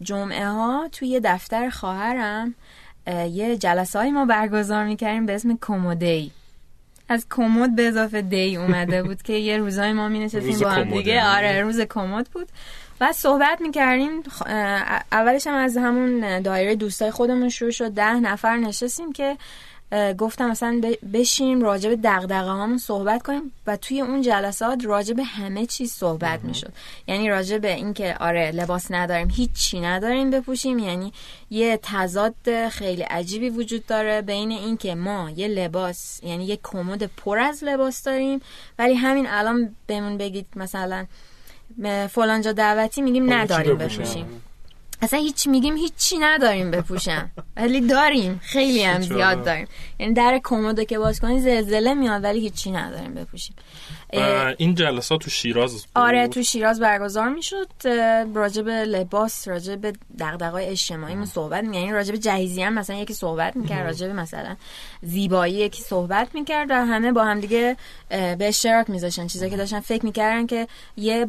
[0.00, 2.54] جمعه ها توی دفتر خواهرم
[3.30, 6.30] یه جلسه های ما برگزار می‌کردیم به اسم کومودی
[7.08, 10.84] از کمد به اضافه دی اومده بود که یه روزای ما می نشستیم با هم
[10.84, 11.24] دیگه.
[11.24, 12.48] آره روز کمد بود.
[13.00, 14.10] و صحبت می‌کردیم
[15.12, 17.90] اولش هم از همون دایره دوستای خودمون شروع شد.
[17.90, 19.36] ده نفر نشستیم که
[20.18, 20.80] گفتم مثلا
[21.12, 25.92] بشیم راجع به دغدغه هامون صحبت کنیم و توی اون جلسات راجع به همه چیز
[25.92, 26.72] صحبت می‌شد.
[27.06, 30.78] یعنی راجع به اینکه آره لباس نداریم هیچی نداریم بپوشیم.
[30.78, 31.12] یعنی
[31.50, 37.38] یه تضاد خیلی عجیبی وجود داره بین اینکه ما یه لباس یعنی یه کمد پر
[37.38, 38.40] از لباس داریم
[38.78, 41.06] ولی همین الان بهمون بگید مثلا
[42.10, 44.42] فلانجا دعوتی میگیم نداریم بپوشیم.
[45.02, 48.40] اصلا هیچ میگیم هیچی نداریم بپوشم ولی داریم.
[48.42, 49.68] خیلی هم زیاد داریم.
[49.98, 53.56] یعنی در کمدو که باز کنی زلزله میاد ولی هیچی نداریم بپوشیم.
[54.58, 55.84] این جلسات تو شیراز بود.
[55.94, 57.68] آره تو شیراز برگزار می‌شد
[58.34, 62.96] راجع به لباس راجع به دغدغه‌های اجتماعی صحبت می یعنی راجع به جهیزی هم مثلا
[62.96, 64.56] یکی صحبت می‌کرد راجع به مثلا
[65.02, 67.76] زیبایی یکی صحبت می‌کرد و همه با هم دیگه
[68.08, 69.26] به اشتراک میذاشتن.
[69.26, 71.28] چیزایی که داشتن فکر می‌کردن که یه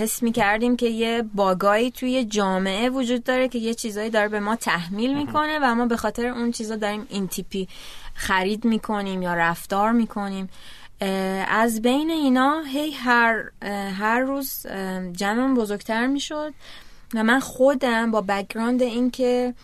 [0.00, 4.40] حس می‌کردیم که یه bug ایی توی جامعه وجود داره که یه چیزایی داره به
[4.40, 7.68] ما تحمیل می‌کنه و ما به خاطر اون چیزا داریم این تیپی
[8.14, 10.48] خرید می‌کنیم یا رفتار می‌کنیم.
[11.48, 13.50] از بین اینا هی هر
[13.98, 14.66] هر روز
[15.12, 16.54] جمعم بزرگتر می‌شد
[17.14, 19.54] و من خودم با background این که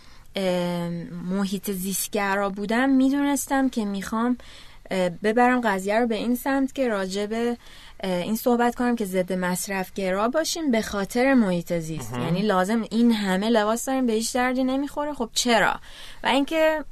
[1.31, 4.39] محیط زیستگرا بودم می‌دونستم که می‌خوام
[5.23, 7.57] ببرم قضیه رو به این سمت که راجب
[8.05, 12.13] این صحبت کنم که ضد مصرف گرا باشیم به خاطر محیط زیست.
[12.13, 15.15] یعنی لازم این همه لباس داریم به هیچ دردی نمی‌خوره.
[15.15, 15.75] خب چرا؟
[16.25, 16.85] و اینکه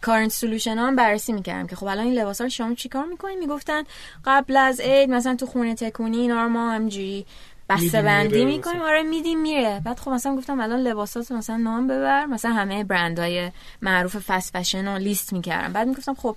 [0.00, 3.04] کارنت سولوشن ها هم بررسی می‌کردم که خب الان این لباس ها رو شما چیکار
[3.04, 3.82] می‌کنین می‌گفتن
[4.24, 7.26] قبل از عید مثلا تو خونه تکونی اینا رو ما همجوری
[7.68, 8.82] بسته بندی می‌کنیم.
[8.82, 9.82] آره میدیم میره.
[9.84, 12.26] بعد خب مثلا گفتم الان لباسات مثلا نام ببر.
[12.26, 13.50] مثلا همه برندهای
[13.82, 15.72] معروف فست فشن رو لیست می‌کردم.
[15.72, 16.36] بعد می‌گفتم خب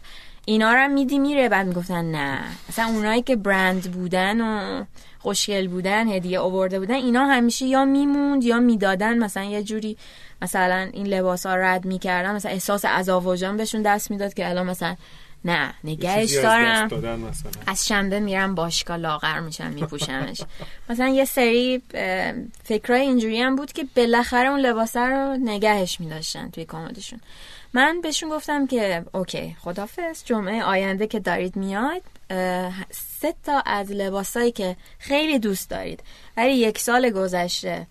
[0.49, 1.49] اینا رو میدی میره.
[1.49, 2.39] بعد می‌گفتن نه.
[2.69, 4.83] مثلا اونایی که برند بودن و
[5.19, 9.17] خوشگل بودن هدیه آورده بودن اینا همیشه یا میموند یا می‌دادن.
[9.17, 9.97] مثلا یه جوری
[10.41, 12.35] مثلا این لباس ها رد می‌کردن.
[12.35, 14.95] مثلا احساس عذاب وجدان بهشون دست می‌داد که الان مثلا
[15.45, 16.89] نه نگهش دارم.
[17.67, 20.41] از, شنبه میرم باشگاه لاغر میشم میپوشمش.
[20.89, 21.81] مثلا یه سری
[22.63, 27.19] فکرای اینجوری هم بود که بالاخره اون لباسه رو نگهش میداشتن توی کامودشون
[27.77, 32.01] من بهشون گفتم که اوکی خدافز جمعه آینده که دارید میاد
[32.91, 36.03] سه تا از لباسایی که خیلی دوست دارید
[36.37, 37.87] ولی یک سال گذشته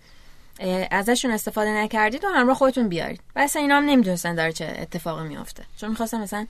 [0.91, 3.21] ازشون استفاده نکردید و همراه خودتون بیارید.
[3.35, 5.63] و اصلا اینا هم نمی‌دونستن داره چه اتفاقی میافته.
[5.77, 6.47] چون می‌خواستم مثلا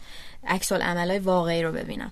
[0.47, 2.11] عکس عملای واقعی رو ببینم.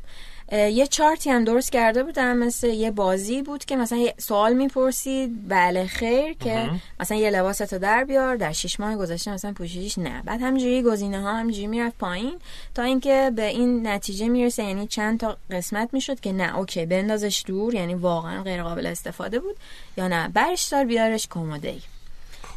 [0.52, 5.88] یه چارتی هم درست کرده بودم مثل یه بازی بود که مثلا سوال می‌پرسید بله
[5.88, 10.22] خیر که مثلا یه لباستو در بیار در شش ماه گذشته مثلا پوشیدیش نه.
[10.26, 12.36] بعد همجوری گزینه ها همجوری می‌رفت پایین
[12.76, 14.64] تا اینکه به این نتیجه می‌رسه.
[14.64, 19.40] یعنی چند تا قسمت می‌شد که نه اوکی بندازش دور یعنی واقعا غیر قابل استفاده
[19.40, 19.56] بود
[19.98, 20.28] یا نه.
[20.28, 21.82] برش دار بیارش کموده ای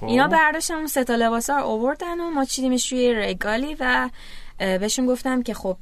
[0.01, 0.07] خب.
[0.07, 4.11] اینا برداشتن اون سه تا لباسا رو آوردن و ما چیدیمش روی رگالی و
[4.59, 5.77] بهشون گفتم که خب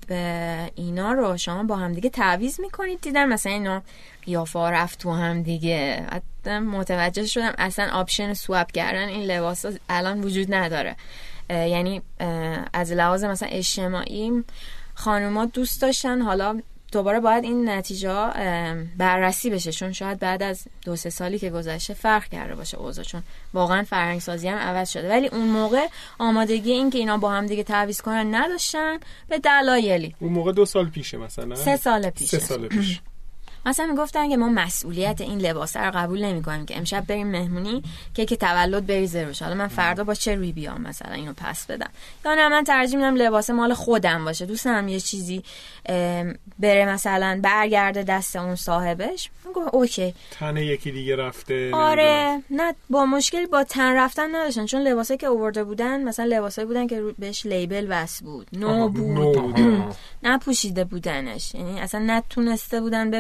[0.75, 3.01] اینا رو شما با هم دیگه تعویز می‌کنید.
[3.01, 3.83] دیدم مثلا اینا
[4.25, 6.07] قیافه رفت تو هم دیگه.
[6.47, 10.97] متوجه شدم اصلا آپشن سواب کردن این لباس الان وجود نداره.
[11.51, 12.03] یعنی
[12.73, 14.45] از لحاظ مثلا اجتماعی
[14.95, 16.21] خانوما دوست داشتن.
[16.21, 18.31] حالا دوباره باید این نتیجه
[18.97, 23.05] بررسی بشه چون شاید بعد از دو سه سالی که گذشته فرق کرده باشه اوضاع
[23.05, 23.23] چون
[23.55, 25.09] واقعا فرهنگ سازی هم عوض شده.
[25.09, 25.87] ولی اون موقع
[26.19, 30.15] آمادگی این که اینا با هم دیگه تعویض کنن نداشتن به دلایلی.
[30.19, 31.55] اون موقع دو سال پیشه مثلا.
[31.55, 32.39] سه سال پیشه.
[32.39, 33.01] سه سال پیش
[33.67, 37.83] مثلا می‌گفتن که ما مسئولیت این لباس رو قبول نمی‌کنیم که امشب بریم مهمونی
[38.15, 41.67] که که تولد بریزه روش حالا من فردا با چه روی بیام مثلا اینو پس
[41.67, 41.91] بدم.
[42.25, 44.47] یا نه من ترجیح میدم لباس مال خودم باشه.
[44.47, 45.43] دوست دارم یه چیزی
[46.59, 49.31] بره مثلا برگرده دست اون صاحبش.
[49.49, 50.15] میگم اوکی.
[50.31, 52.43] تن یکی دیگه رفته آره.
[52.51, 54.67] نه با مشکلی با تن رفتن نداشتن.
[54.67, 58.47] چون لباسایی که آورده بودن مثلا لباسایی بودن که بهش لیبل وصل بود.
[58.53, 59.59] نو بود.
[60.23, 61.55] نپوشیده بودنش.
[61.55, 63.11] یعنی اصلا نتونسته بودن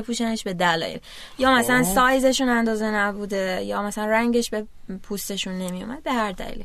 [0.44, 1.00] به دلایل.
[1.38, 1.94] یا مثلا خب.
[1.94, 4.66] سایزشون اندازه نبوده یا مثلا رنگش به
[5.02, 6.64] پوستشون نمیومد به هر دلیل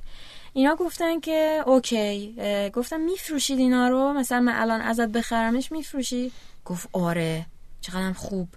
[0.54, 2.36] اینا گفتن که okay
[2.74, 6.32] گفتم میفروشید اینا رو مثلا من الان ازت بخرمش میفروشی؟
[6.66, 7.46] گفت آره
[7.82, 8.48] چقدرم خوب.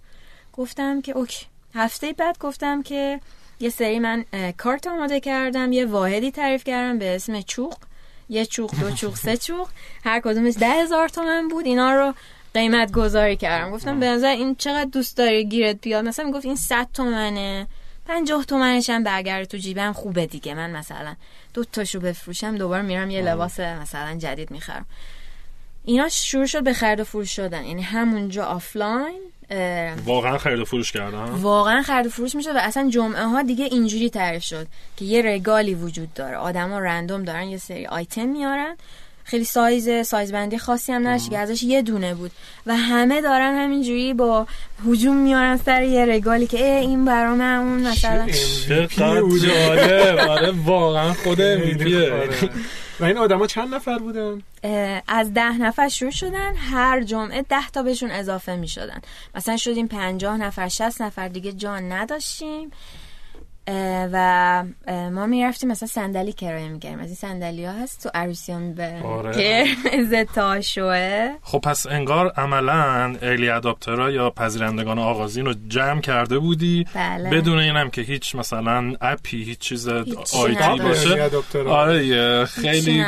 [0.53, 1.46] گفتم که okay.
[1.74, 3.20] هفته بعد گفتم که
[3.61, 4.24] یه سری من
[4.59, 7.77] کارت آماده کردم یه واحدی تعریف کردم به اسم چوق.
[8.29, 9.68] یه چوق دو چوق سه چوق.
[10.05, 11.66] هر کدومش ده هزار تومن بود.
[11.66, 12.14] اینا رو
[12.55, 16.57] قیمت گذاری کردم گفتم به نظر این چقدر دوست داری گیرت بیاد؟ مثلا گفت این
[16.57, 17.67] 100 تومنه.
[18.07, 20.55] 50 تومنش هم برگرده تو جیبم خوبه دیگه.
[20.55, 21.14] من مثلا
[21.55, 24.87] دو تاشو بفروشم دوباره میرم یه لباس مثلا جدید می‌خرم.
[25.85, 27.64] اینا شروع شد به خرید و فروش شدن.
[27.64, 29.21] یعنی همونجا آفلاین
[30.05, 33.64] واقعا خرید و فروش کردن؟ واقعا خرید و فروش می‌شد و اصلا جمعه ها دیگه
[33.64, 36.37] اینجوری تعریف شد که یه رگالی وجود داره.
[36.37, 38.77] آدما random دارن یه سری آیتم میارن.
[39.24, 42.30] خیلی سایز سایز بندی خاصی هم نداشت که ازش یه دونه بود.
[42.66, 44.46] و همه دارن همینجوری با
[44.87, 48.26] هجوم میارن سر یه رگالی که این برام اون مثلا.
[50.28, 51.40] آره واقعا خود
[53.00, 54.42] و این آدما چند نفر بودن؟
[55.08, 59.00] از ده نفر شروع شدن هر جمعه ده تا بهشون اضافه می شدن
[59.34, 62.70] مثلا شدیم پنجاه نفر شست نفر دیگه جان نداشتیم.
[64.12, 64.64] و
[65.12, 69.03] ما می‌رفتیم مثلا صندلی کرایه می‌گیریم از این صندلی ها هست تو عروسی ها می‌برن
[69.03, 70.27] آره.
[70.35, 71.31] تاشوه.
[71.42, 76.87] خب پس انگار عملا ایلی اداپترا یا پذیرندگان آغازین رو جمع کرده بودی.
[76.94, 77.31] بله.
[77.31, 81.31] بدون اینم که هیچ مثلا اپی هیچ چیز آیتی باشه.
[81.68, 83.05] آره خیلی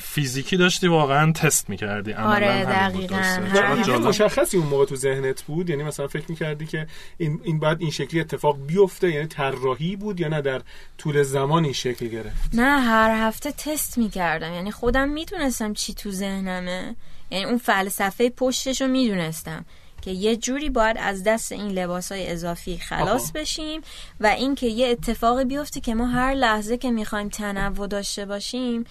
[0.00, 2.12] فیزیکی داشتی واقعا تست می‌کردی.
[2.12, 5.70] آره دقیقا مشخصی اون موقع تو ذهنت بود.
[5.70, 6.86] یعنی مثلا فکر می‌کردی که
[7.18, 10.62] این, این بعد این شکلی اتفاق بیفته یعنی طراحی بود یا نه در
[10.98, 14.54] طول زمان این شکل گرفت؟ نه هر هفته تست می‌کردم.
[14.54, 16.96] یعنی خودم می‌تونستم چی تو ذهنمه.
[17.30, 19.64] یعنی اون فلسفه پشتش رو می‌دونستم
[20.02, 23.80] که یه جوری باید از دست این لباس های اضافی خلاص بشیم
[24.20, 28.84] و اینکه یه اتفاقی بیفته که ما هر لحظه که می‌خوایم تنوع داشته باشیم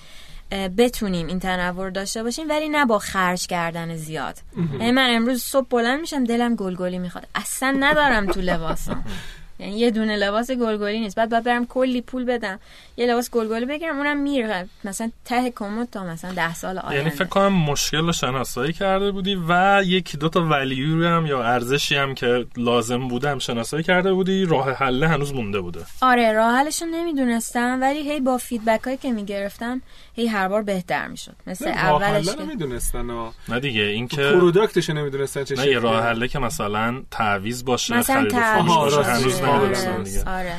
[0.78, 4.38] بتونیم این تنوع داشته باشیم ولی نه با خرج کردن زیاد.
[4.80, 7.28] یعنی من امروز صبح بلند میشم دلم گلگلی می‌خواد.
[7.36, 9.06] اصلا ندارم تو لباسم.
[9.60, 11.16] یعنی یه دونه لباس گلگلی نیست.
[11.16, 12.60] بعد باید برم کلی پول بدم.
[12.98, 14.70] یه لباس گلگلی بگیرم اونم میره.
[14.84, 16.96] مثلا ته کمد تا مثلا ده سال آینده.
[16.96, 21.44] یعنی فکر کنم مشکل رو شناسایی کرده بودی و یکی دو تا ولیو هم یا
[21.44, 24.46] ارزشی هم که لازم بوده هم شناسایی کرده بودی.
[24.46, 25.80] راه حل هنوز مونده بوده.
[26.02, 29.82] آره راه حلش نمی‌دونستم ولی هی با فیدبک هایی که می‌گرفتم
[30.16, 31.36] هی هر بار بهتر می‌شد.
[31.48, 36.28] مثل اولش که نمی‌دونستن نه دیگه این که پروداکتش نمی‌دونستن چه نه یه راه حله
[36.28, 40.24] که مثلا تعویض باشه مثلا تعویض باشه هنوز نمی‌دونستن دیگه.
[40.24, 40.56] آره.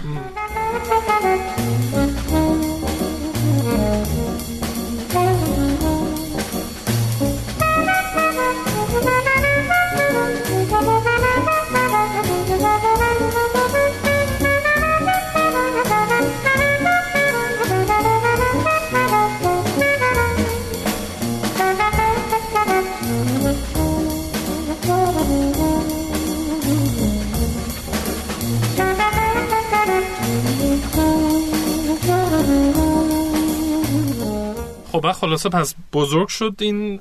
[35.00, 37.00] خب خلاصه پس بزرگ شد این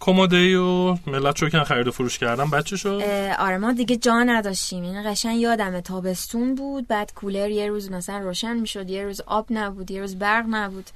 [0.00, 2.50] کموده و ملت چون خرید و فروش کردن.
[2.50, 3.02] بچه شد؟
[3.38, 4.82] آره ما دیگه جا نداشتیم.
[4.82, 9.46] این قشنگ یادمه تابستون بود بعد کولر یه روز مثلا روشن می‌شد یه روز آب
[9.50, 10.90] نبود یه روز برق نبود.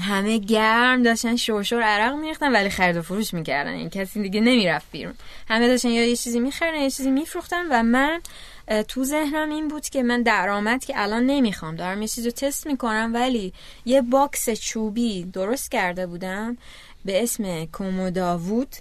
[0.00, 3.72] همه گرم داشتن شورشور عرق میریختن ولی خرید و فروش می‌کردن.
[3.72, 5.14] این کسی دیگه نمی‌رفت بیرون.
[5.48, 8.20] همه داشتن یا یه چیزی می‌خرن یه چیزی میفروختن و من
[8.88, 11.76] تو ذهنم این بود که من درآمد که الان نمی‌خوام.
[11.76, 13.52] دارم یه چیزی رو تست می‌کنم ولی
[13.84, 16.58] یه box چوبی درست کرده بودم
[17.04, 18.76] به اسم کوموداوود.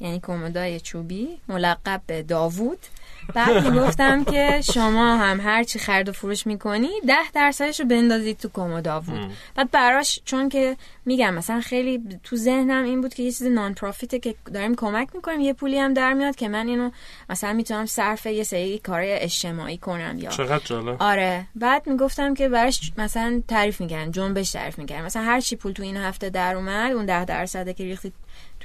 [0.00, 2.78] یعنی کومودای چوبی ملقب به داوود.
[3.34, 8.38] بعد می‌گفتم که شما هم هر چی خرید و فروش می‌کنی ده درصدش رو بندازید
[8.38, 13.32] تو کوموداوود بعد براش چون که میگم مثلا خیلی تو ذهنم این بود که یه
[13.32, 16.90] چیز non-profit ه که داریم کمک می‌کنیم یه پولی هم در میاد که من اینو
[17.30, 20.96] مثلا می‌تونم صرف یه سری کارهای اجتماعی کنم یا چقدر جالب.
[21.02, 21.46] آره.
[21.54, 25.82] بعد می‌گفتم که براش مثلا تعریف میگن جنبش تعریف میگن مثلا هر چی پول تو
[25.82, 28.14] این هفته در اومد اون ده درصده که ریختید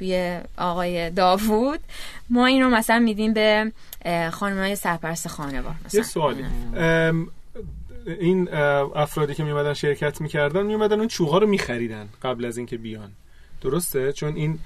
[0.03, 1.79] توی آقای داوود.
[2.29, 3.71] ما اینو مثلا میدیم به
[4.31, 6.43] خانم های سرپرست خانوار یه سوالی.
[8.05, 8.49] این
[8.95, 13.11] افرادی که میمدن شرکت می‌کردن میمدن اون چوغا رو میخریدن قبل از اینکه بیان.
[13.61, 14.59] درسته؟ چون این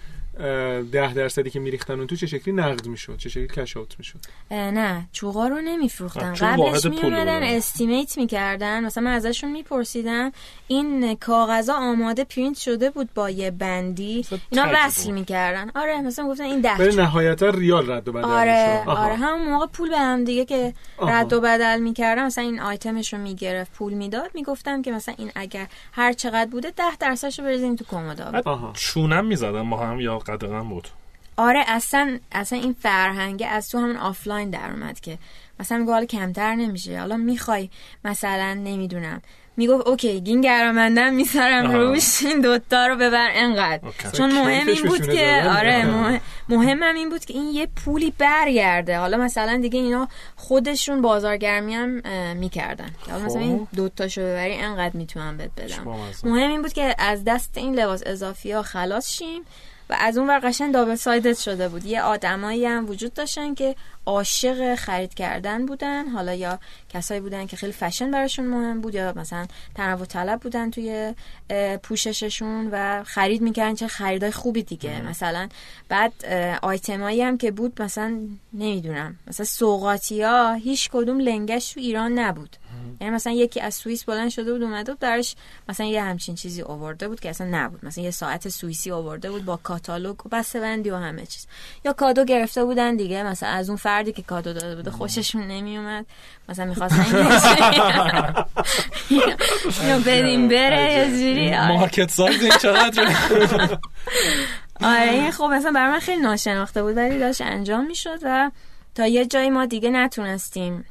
[0.92, 4.20] ده درصدی که میریختن اون تو چه شکلی نقد می‌شد؟ چه شکلی کش اوت می‌شد؟
[4.52, 6.34] نه چوغا رو نمیفروختن.
[6.34, 8.84] قبلش میومدن استیمیت می‌کردن.
[8.84, 10.32] مثلا من ازشون میپرسیدم
[10.68, 15.72] این کاغذا آماده پرینت شده بود با یه بندی؟ اینا وصل می‌کردن.
[15.76, 19.66] آره مثلا گفتن این ده به نهایتا ریال رد و بدل آره آره همون موقع
[19.66, 23.94] پول به هم دیگه که رد و بدل می‌کردن مثلا این آیتمش رو می‌گرفت پول
[23.94, 24.32] می‌داد.
[24.34, 28.18] می‌گفتم که مثلا این اگر هر چقدر بوده ده درصدشو بریزین تو کمد
[28.74, 30.88] چونم می‌زدن ما هم یا قدغن بود.
[31.38, 35.18] آره اصلا اصلا این فرهنگه از تو همون آفلاین در اومد که
[35.60, 37.00] مثلا میگه حالا کمتر نمیشه.
[37.00, 37.70] حالا می‌خوای
[38.06, 39.22] مثلا نمی‌دونم.
[39.58, 43.82] می‌گفت اوکی این گرامندم میسارم روش این دوتا رو ببر انقدر.
[44.14, 48.98] چون مهم این بود که آره مهم مهمم این بود که این یه پولی برگرده.
[48.98, 52.02] حالا مثلا دیگه اینا خودشون بازارگرمی هم
[52.38, 52.90] می‌کردن.
[53.10, 53.68] حالا مثلا این خب.
[53.76, 55.84] دوتاشو ببری انقدر می‌تونم بهت بدم.
[56.24, 59.42] مهم این بود که از دست این لباس اضافی ها خلاص شیم.
[59.90, 61.86] و از اون ور قشنگ دابل سایدت شده بود.
[61.86, 66.08] یه آدمایی هم وجود داشتن که عاشق خرید کردن بودن.
[66.08, 70.72] حالا یا کسایی بودن که خیلی فشن براشون مهم بود یا مثلا تنوع طلب بودن
[70.72, 71.14] توی
[71.84, 75.02] پوشششون و خرید می‌کردن چه خریدای خوبی دیگه.
[75.02, 75.50] مثلا
[75.90, 76.26] بعد
[76.62, 78.20] آیتمایی هم که بود مثلا
[78.54, 82.58] نمی‌دونم مثلا سوقاتی ها هیچ کدوم لنگش تو ایران نبود.
[83.02, 85.36] یعنی مثلا یکی از سوئیس بلند شده بود اومده بود درش
[85.70, 87.86] مثلا یه همچین چیزی آورده بود که اصلا نبود.
[87.86, 91.48] مثلا یه ساعت سوئیسی آورده بود با کاتالوگ و بسته بندی و همه چیز.
[91.86, 96.06] یا کادو گرفته بودن دیگه مثلا از اون فردی که کادو داده بوده خوششون نمیومد.
[96.50, 97.06] مثلا می‌خواستن
[99.82, 101.58] اینو بدیم بره یه جوری.
[101.58, 103.16] مارکت سایز این چقدر؟
[104.82, 108.52] آره خب مثلا برای من خیلی ناشناخته بود ولی داشت انجام می‌شد و
[108.96, 110.86] تا یه جایی ما دیگه نتونستیم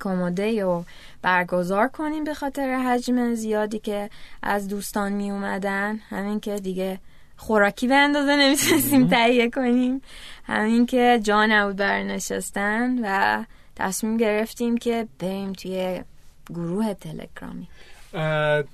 [0.00, 0.82] کموده و
[1.22, 4.10] برگزار کنیم به خاطر حجم زیادی که
[4.42, 5.96] از دوستان می اومدن.
[5.96, 6.98] همین که دیگه
[7.36, 10.02] خوراکی به اندازه نمی‌تونستیم تهیه کنیم.
[10.44, 13.44] همین که جا نبود بر نشستن و
[13.76, 16.02] تصمیم گرفتیم که بریم توی
[16.50, 17.68] گروه تلگرامی.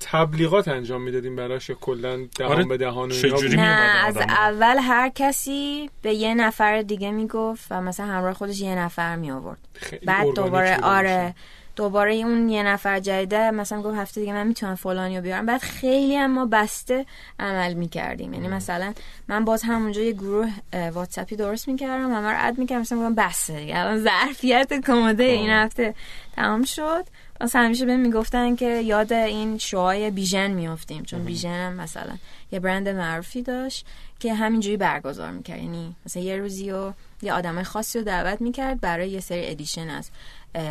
[0.01, 3.13] تبلیغات انجام می‌دادیم براش کلا دهان آره، به دهان
[3.57, 3.63] نه
[4.07, 9.17] از؟ اول هر کسی به یه نفر دیگه می‌گفت و مثلا همراه خودش یه نفر
[9.17, 9.59] می آورد
[10.07, 11.35] بعد دوباره آره.
[11.77, 15.47] دوباره اون یه نفر جدیده مثلا گفت هفته دیگه من می‌تونم فلانی رو بیارم.
[15.47, 17.07] بعد خیلی هم ما بسته
[17.41, 18.35] عمل می‌کردیم.
[18.35, 18.95] یعنی مثلا
[19.29, 22.81] من باز همونجا یه گروه اه، واتساپی درست می‌کردم همه رو اد می‌کردم.
[22.81, 25.95] مثلا گفتم بسته دیگه الان ظرفیت کموده این هفته
[26.37, 27.05] تمام شد.
[27.41, 32.17] بس همیشه بهم می‌گفتن که یاد این شوهای بیژن میافتیم چون بیژن مثلا
[32.53, 33.87] یه برند معروفی داشت
[34.21, 35.59] که همینجوری برگزار می‌کرد.
[35.59, 39.89] یعنی مثلا یه روزی و یه آدم خاصی رو دعوت می‌کرد برای یه سری ادیشن
[39.91, 40.11] از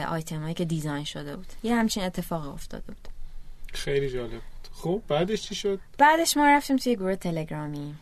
[0.07, 1.47] آیتم هایی که دیزاین شده بود.
[1.63, 3.07] یه همچین اتفاق افتاده بود.
[3.74, 4.41] خیلی جالب بود.
[4.74, 7.95] خب بعدش چی شد؟ بعدش ما رفتیم توی گروه تلگرامی.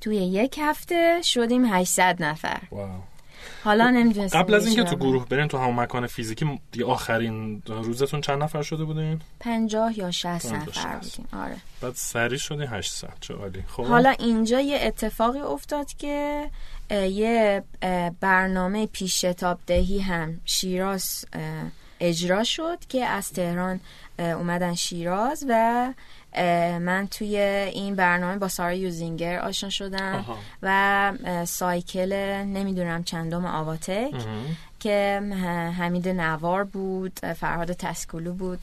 [0.00, 2.60] توی یک هفته شدیم 800 نفر.
[2.70, 3.00] واو.
[3.64, 8.20] حالا نمی‌دونستیم قبل از اینکه تو گروه برین تو همون مکان فیزیکی دیگه آخرین روزتون
[8.20, 11.16] چند نفر شده بودین؟ 50 یا 60 50 نفر 60.
[11.18, 11.42] بودیم.
[11.42, 11.56] آره.
[11.80, 13.64] بعد سریع شدی 800 چه عالی.
[13.66, 13.84] خب.
[13.84, 16.50] حالا اینجا یه اتفاقی افتاد که
[16.90, 17.64] یه
[18.20, 21.24] برنامه پیش شتاب دهی هم شیراز
[22.00, 23.80] اجرا شد که از تهران
[24.18, 25.92] اومدن شیراز و
[26.80, 30.38] من توی این برنامه با سارا یوزینگر آشنا شدم آها.
[30.62, 31.12] و
[31.44, 32.12] سایکل
[32.46, 34.10] نمی‌دونم چندم آواتک.
[34.80, 35.20] که
[35.78, 38.58] حمید نوار بود فرهاد تسکولو بود.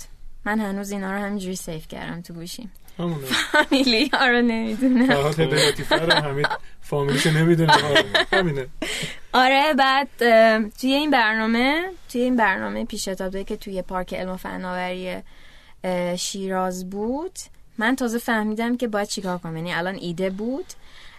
[0.45, 2.71] من هنوز اینا رو همینجوری سیف کردم تو گوشیم.
[2.97, 5.07] فامیلی ها رو نمی‌دونم.
[5.07, 6.45] فرهاد
[6.81, 7.73] فامیلیشو نمی‌دونه.
[8.33, 8.67] همینه.
[9.33, 10.07] آره بعد
[10.69, 15.15] توی این برنامه توی این برنامه پیش که توی پارک علم و فناوری
[16.17, 17.39] شیراز بود
[17.77, 19.57] من تازه فهمیدم که باید چیکار کنم.
[19.57, 20.65] یعنی الان ایده بود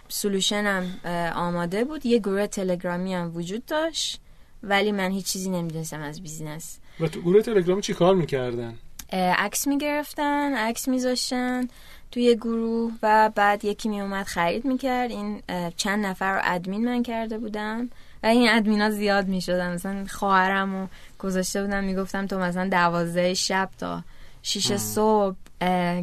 [0.09, 0.99] سلوشنم
[1.35, 2.05] آماده بود.
[2.05, 4.19] یه گروه تلگرامی هم وجود داشت
[4.63, 6.79] ولی من هیچ چیزی نمی‌دونستم از بیزینس.
[6.99, 8.73] و تو گروه تلگرامی چی کار می‌کردن؟
[9.13, 11.67] عکس می‌گرفتن عکس میذاشتن
[12.11, 15.11] توی گروه و بعد یکی میومد خرید می‌کرد.
[15.11, 15.41] این
[15.77, 17.89] چند نفر رو ادمین من کرده بودم.
[18.23, 19.73] و این ادمین ها زیاد می‌شدن.
[19.73, 20.87] مثلا خواهرم رو
[21.19, 24.03] گذاشته بودم می‌گفتم تو مثلا دوازده شب تا
[24.41, 25.35] شیش صبح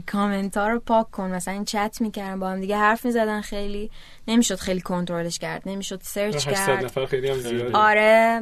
[0.07, 1.31] کامنت ها رو پاک کن.
[1.31, 3.91] مثلا این چت می‌کردن با هم دیگه حرف می‌زدن خیلی.
[4.29, 5.63] نمی‌شد خیلی کنترلش کرد.
[5.67, 6.85] نمی‌شد سرچ 800 کرد.
[6.85, 7.77] نفر خیلی هم زیاده.
[7.77, 8.41] آره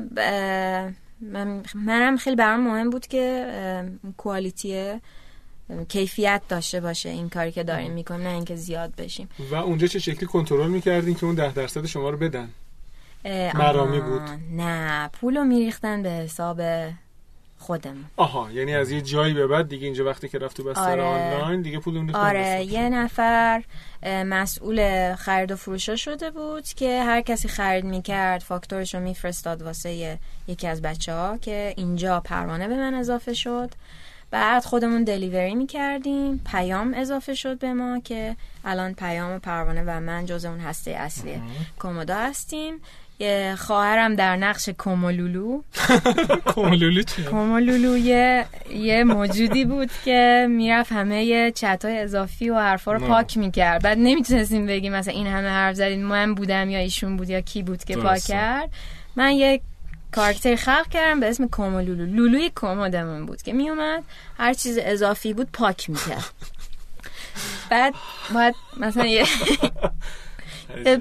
[1.21, 3.47] من منم خیلی برام مهم بود که
[4.17, 4.93] کوالیتی
[5.89, 9.29] کیفیت داشته باشه این کاری که داریم می‌کنیم نه اینکه زیاد بشیم.
[9.51, 12.49] و اونجا چه شکلی کنترل می‌کردین که اون ده درصد شما رو بدن؟
[13.55, 14.23] مرامی بود.
[14.53, 15.09] نه.
[15.09, 16.61] پولو میریختن به حساب
[17.63, 21.01] خودمون آها یعنی از یه جایی به بعد دیگه اینجا وقتی که رفت تو بستر
[21.01, 21.03] آره.
[21.03, 23.63] آنلاین دیگه پول اون آره یه نفر
[24.07, 30.19] مسئول خرید و فروشا شده بود که هر کسی خرید می‌کرد فاکتورش رو میفرستاد واسه
[30.49, 33.71] یکی از بچه ها که اینجا پروانه به من اضافه شد.
[34.31, 36.41] بعد خودمون دلیوری می‌کردیم.
[36.47, 40.91] پیام اضافه شد به ما که الان پیام و پروانه و من جز اون هسته
[40.91, 41.43] اصلی
[41.79, 42.75] کومودا هستیم.
[43.59, 45.63] خواهرم در نقش کومولولو.
[46.47, 52.99] کومولولی چیه کومولولو یه موجودی بود که می‌رفت همه چت های اضافی و حرفا رو.
[52.99, 53.83] پاک می‌کرد.
[53.83, 57.63] بعد نمی‌تونستیم بگیم مثلا این همه حرف زدین من بودم یا ایشون بود یا کی
[57.63, 58.23] بود که پاک.
[58.23, 58.71] کرد.
[59.17, 59.63] من یک
[60.13, 62.07] کارکتر خلق کردم به اسم کومولولو.
[62.07, 64.05] لولوی کومودمون بود که میومد
[64.39, 66.25] هر چیز اضافی بود پاک می‌کرد.
[67.71, 67.95] بعد
[68.35, 69.25] باید مثلا یه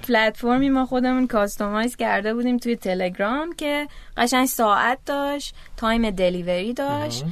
[0.07, 7.25] پلتفرمی ما خودمون customize کرده بودیم توی تلگرام که قشنگ ساعت داشت time delivery داشت.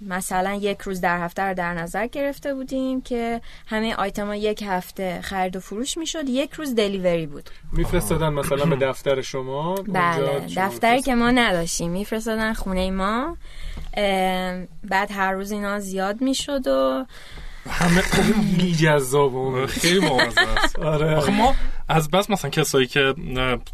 [0.00, 5.20] مثلا یک روز در هفته رو در نظر گرفته بودیم که همه آیتما یک هفته
[5.22, 7.50] خرید و فروش می‌شد یک روز delivery بود.
[7.72, 11.90] میفرستادن مثلا به دفتر شما؟ بله دفتری که ما نداشتیم.
[11.90, 13.36] میفرستادن خونه ما.
[14.84, 17.06] بعد هر روز اینا زیاد می‌شد و
[17.70, 20.78] همه خیلی جذاب اون خیلی بامزه است.
[20.78, 21.16] آره.
[21.16, 21.54] آخه ما
[21.88, 23.14] از بس مثلا کسایی که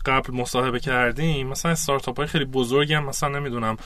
[0.07, 3.77] قبل مصاحبه کردیم مثلا استارتاپ های خیلی بزرگی هم مثلا نمی‌دونم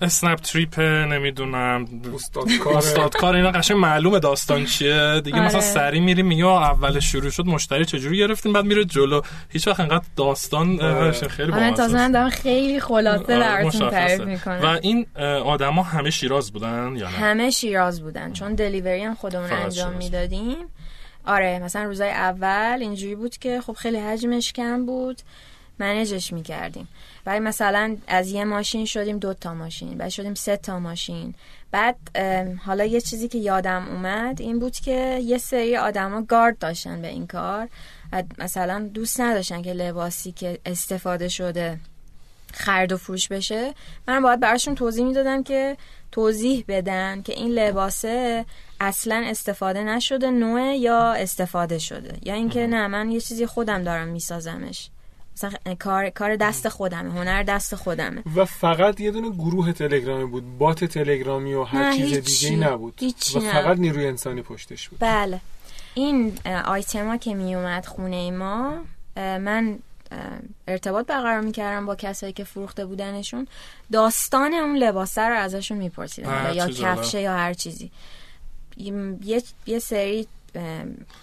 [0.00, 5.46] اسنپ تریپ نمی‌دونم استاد کار استادکار اینا قشنگ معلومه داستان چیه دیگه آره.
[5.46, 9.80] مثلا سری میریم میگه اول شروع شد مشتری چجوری گرفتیم بعد میره جلو هیچ وقت
[9.80, 11.12] انقدر داستان آره.
[11.12, 12.08] خیلی آره تازه.
[12.08, 13.90] دارم خیلی خلاصه آره، براتون.
[13.90, 15.06] تعریف و می‌کنم این
[15.44, 19.92] آدما همه شیراز بودن یا نه همه شیراز بودن چون دلیوری هم خودمون انجام.
[19.92, 20.56] می‌دادیم
[21.26, 25.22] آره مثلا روزای اول اینجوری بود که خب خیلی حجمش کم بود
[25.78, 26.88] منیجش می‌کردیم.
[27.26, 31.34] ولی مثلا از یه ماشین شدیم دو تا ماشین بعد شدیم سه تا ماشین.
[31.70, 31.96] بعد
[32.64, 37.08] حالا یه چیزی که یادم اومد این بود که یه سری آدما گارد داشتن به
[37.08, 37.68] این کار
[38.38, 41.78] مثلا دوست نداشتن که لباسی که استفاده شده
[42.52, 43.74] خرید و فروش بشه.
[44.08, 45.76] من باید براشون توضیح می‌دادم که
[46.12, 48.44] توضیح بدن که این لباسه
[48.80, 54.08] اصلا استفاده نشده نوع یا استفاده شده؟ یا اینکه نه من یه چیزی خودم دارم
[54.08, 54.90] میسازمش.
[55.36, 58.22] مثلا کار کار دست خودمه هنر دست خودمه.
[58.36, 60.58] و فقط یه دونه گروه تلگرامی بود.
[60.58, 62.42] بات تلگرامی و هر چیز.
[62.42, 63.02] دیگه نبود.
[63.36, 63.40] و.
[63.40, 64.98] فقط نیروی انسانی پشتش بود.
[64.98, 65.40] بله.
[65.94, 68.72] این آیتما که می اومد خونه ما
[69.16, 69.78] من
[70.68, 73.46] ارتباط برقرار می‌کردم با کسایی که فروخته بودنشون.
[73.92, 76.52] داستان اون لباسه رو ازشون میپرسیدم.
[76.54, 76.68] یا.
[76.68, 77.90] کفشه یا هر چیزی.
[78.76, 80.26] یه, یه سری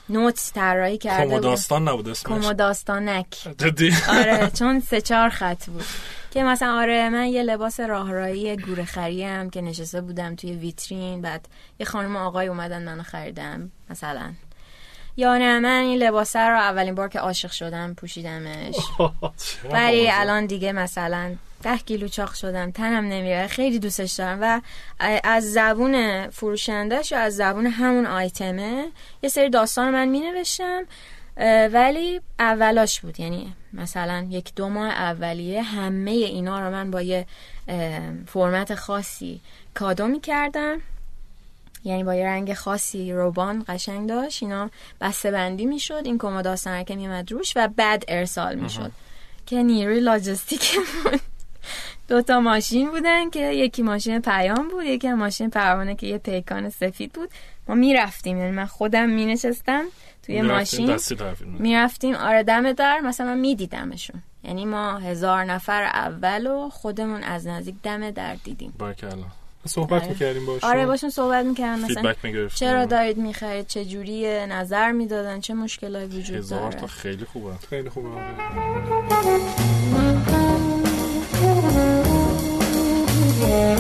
[0.09, 2.25] نوتس طراحی کرده کمو بودم داستان نبود اسمش.
[2.25, 3.25] کمو داستانک
[3.57, 5.85] جدی؟ آره چون سه چهار خط بود.
[6.31, 11.47] که مثلا آره من یه لباس راهرایی گوره خریم که نشسته بودم توی ویترین بعد
[11.79, 14.33] یه خانم آقای اومدن منو خریدم مثلا.
[15.17, 18.75] یا نه من این لباسه رو اولین بار که عاشق شدم پوشیدمش.
[19.73, 24.61] ولی الان دیگه مثلا ده کیلو چاق شدم تنم نمیره خیلی دوستش دارم و
[25.23, 28.87] از زبون فروشندهش یا از زبون همون آیتمه
[29.23, 30.83] یه سری داستان من می نوشتم
[31.71, 33.19] ولی اولاش بود.
[33.19, 37.25] یعنی مثلا یک دو ماه اولیه همه اینا رو من با یه
[38.27, 39.41] فرمت خاصی
[39.73, 40.81] کادو می کردم
[41.83, 44.69] یعنی با یه رنگ خاصی روبان قشنگ داشت اینا
[45.01, 48.91] بسته بندی می شد این کمد داستان که می روش و بعد ارسال می شد
[49.45, 50.77] که نیروی لاجستیک
[52.07, 56.69] دو تا ماشین بودن که یکی ماشین پیام بود یکی ماشین پروانه که یه پیکان
[56.69, 57.29] سفید بود.
[57.67, 59.83] ما می‌رفتیم یعنی من خودم می نشستم
[60.25, 60.95] توی ماشین.
[60.95, 62.99] دستی طرفین می‌رفتیم آره دم در.
[62.99, 64.23] مثلا من میدیدمشون.
[64.43, 68.73] یعنی ما هزار نفر اول و خودمون از نزدیک دم در دیدیم.
[68.79, 69.11] بارکلا
[69.65, 70.11] صحبت آره.
[70.11, 70.69] می‌کردیم باشون.
[70.69, 76.07] آره باشون صحبت می‌کردم مثلا می‌گرفت چرا دارید می‌خرید؟ چه جوریه نظر می‌دادن؟ چه مشکلایی
[76.07, 77.51] وجود هزار داره؟ تا خیلی خوبه.
[77.69, 78.09] خیلی خوبه.
[83.39, 83.77] Thank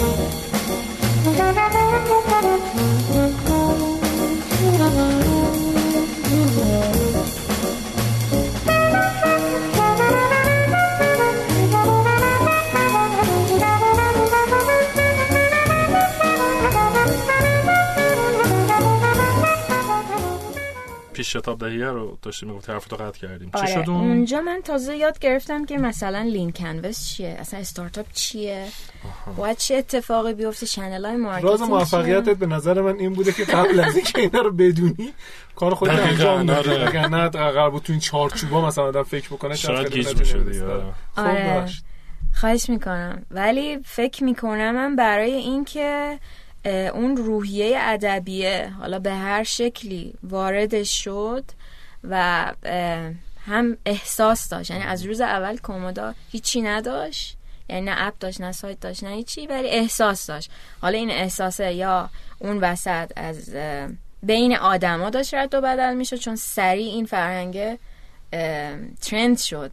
[2.81, 2.86] you.
[21.17, 23.51] پیش شتاب دهیه رو داشتیم می‌گفت رو قطع کردیم.
[23.51, 27.59] چی آره شد اون؟ اونجا من تازه یاد گرفتم که مثلا lean canvas چیه اصلا
[27.59, 28.65] استارتاپ چیه؟
[29.37, 33.43] باید چه اتفاقی بیفته؟ channel های marketing راز موفقیتت به نظر من این بوده که
[33.43, 35.13] قبل از اینکه اینا رو بدونی
[35.55, 36.87] کار خودت انجام دادی آره.
[36.87, 40.63] اگر نه قرار بود تو این چارچوبا مثلا آدم فکر بکنه شاید گیج نمی‌رسید.
[40.63, 40.83] آره.
[41.15, 41.65] خب آره.
[42.35, 43.25] خواهش می‌کنم.
[43.31, 46.19] ولی فکر می‌کنم من برای اینکه
[46.65, 51.43] اون روحیه ادبیه حالا به هر شکلی وارد شد
[52.03, 52.45] و
[53.45, 54.71] هم احساس داشت.
[54.71, 57.37] یعنی از روز اول کومودا هیچی نداشت.
[57.69, 60.51] یعنی نه اپ داشت نه سایت داشت نه هیچی ولی احساس داشت.
[60.81, 63.55] حالا این احساسه یا اون وسط از
[64.23, 67.57] بین آدما داشت رد و بدل می‌شد چون سریع این فرهنگ
[68.33, 69.71] اه، ترند شد.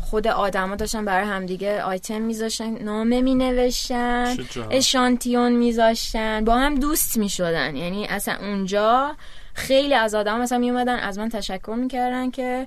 [0.00, 4.36] خود آدما داشتن برای همدیگه آیتم میذاشتن نامه مینوشتن.
[4.70, 9.16] اشانتیون میذاشتن با هم دوست می‌شدن یعنی اصلا اونجا
[9.58, 12.66] خیلی از آدم مثلا میومدن از من تشکر می‌کردن که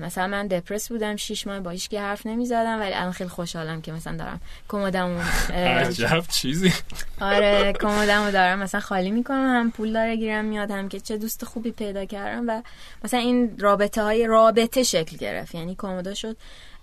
[0.00, 3.92] مثلا من دپرس بودم شیش ماه با هیچکی حرف نمی‌زدم ولی الان خیلی خوشحالم که
[3.92, 6.72] مثلا دارم کمدمون عجب چیزی.
[7.20, 11.44] آره کمدمو دارم مثلا خالی می‌کنم هم پول داره گیرم میاد هم که چه دوست
[11.44, 12.62] خوبی پیدا کردم و
[13.04, 15.54] مثلا این رابطه های رابطه شکل گرفت.
[15.54, 16.36] یعنی کمدا شد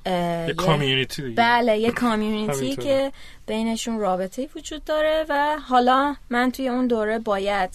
[0.05, 1.35] یه کامیونیتی دیگه.
[1.35, 2.75] بله یه کامیونیتی.
[2.75, 3.11] که
[3.47, 7.69] بینشون رابطه وجود داره و حالا من توی اون دوره باید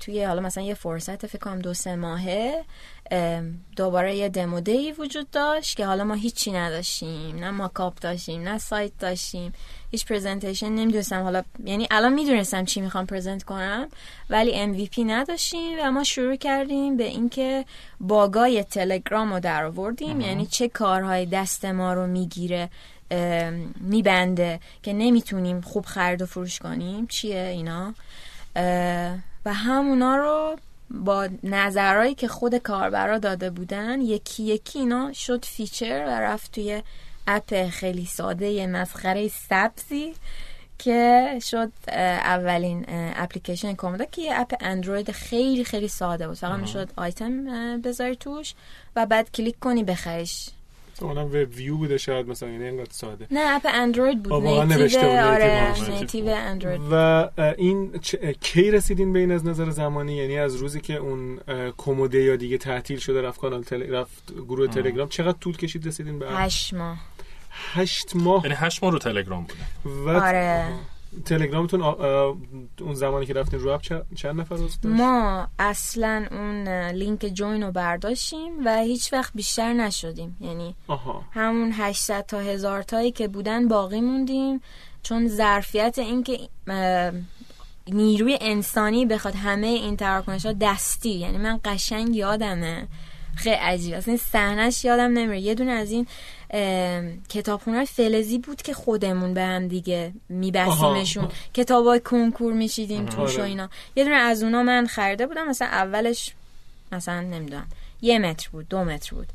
[0.00, 2.64] توی حالا مثلا یه فرصت فکر کنم دو سه ماهه
[3.76, 8.58] دوباره یه دمو دی وجود داشت که حالا ما هیچی نداشتیم نه ماکاپ داشتیم نه
[8.58, 9.52] سایت داشتیم
[9.90, 11.22] هیچ پرزنتیشن نمی‌دونستم.
[11.22, 13.88] حالا یعنی الان می‌دونستم چی می‌خوام پرزنت کنم
[14.30, 17.64] ولی MVP نداشتیم و ما شروع کردیم به اینکه
[18.00, 20.20] bug ای تلگرام رو در آوردیم.
[20.20, 22.68] یعنی چه کارهای دست ما رو می‌گیره
[23.80, 27.06] میبنده که نمی‌تونیم خوب خرید و فروش کنیم.
[27.06, 27.94] چیه اینا؟
[29.48, 30.56] و همونا رو
[30.90, 36.82] با نظرهایی که خود کاربرا داده بودن یکی یکی اینا شد feature و رفت توی
[37.26, 40.14] app خیلی ساده مسخره سبزی
[40.78, 46.36] که شد اولین اپلیکیشن کمودا که یه app اندروید خیلی خیلی ساده بود.
[46.36, 47.44] فقط می‌شد آیتم
[47.80, 48.54] بذاری توش
[48.96, 50.50] و بعد کلیک کنی بخریش.
[51.02, 53.26] اونم web view بوده شاید مثلا یعنی اینقدر ساده.
[53.30, 55.74] نه app اندروید بود آه، نوشته آره.
[55.90, 56.80] native اندروید.
[56.90, 57.28] و
[57.58, 61.40] این چ- کی رسیدین به این از نظر زمانی؟ یعنی از روزی که اون
[61.76, 63.90] کموده یا دیگه تعطیل شده رفت کانال تل...
[63.94, 66.98] رفت گروه تلگرام چقدر طول کشید رسیدین به هشت ماه.
[67.50, 68.42] هشت ماه.
[68.44, 69.94] یعنی هشت ماه رو تلگرام بوده.
[70.04, 70.68] و آره.
[71.24, 72.34] تلگرامتون آ- آ،
[72.80, 73.82] اون زمانی که رفتین رو app
[74.16, 80.36] چند- نفر داشت؟ ما اصلا اون لینک جوین رو برداشتیم و هیچ وقت بیشتر نشدیم.
[80.40, 81.24] یعنی آها.
[81.32, 84.60] همون 800 تا هزار تایی که بودن باقی موندیم.
[85.02, 86.38] چون ظرفیت این که
[87.88, 91.10] نیروی انسانی بخواد همه این تراکنش ها دستی.
[91.10, 92.88] یعنی من قشنگ یادمه.
[93.36, 93.94] خیلی عجیب.
[93.94, 95.40] اصلا صحنش یادم نمیره.
[95.40, 96.06] یه دونه از این
[97.28, 101.28] کتابخونه فلزی بود که خودمون به هم دیگه میبستیمشون.
[101.54, 103.48] کتابای کنکور می‌چیدیم توش و آره.
[103.48, 106.34] اینا یه دونه از اونا من خریده بودم مثلا اولش
[106.92, 107.66] مثلا نمی‌دونم
[108.02, 109.28] یه متر بود دو متر بود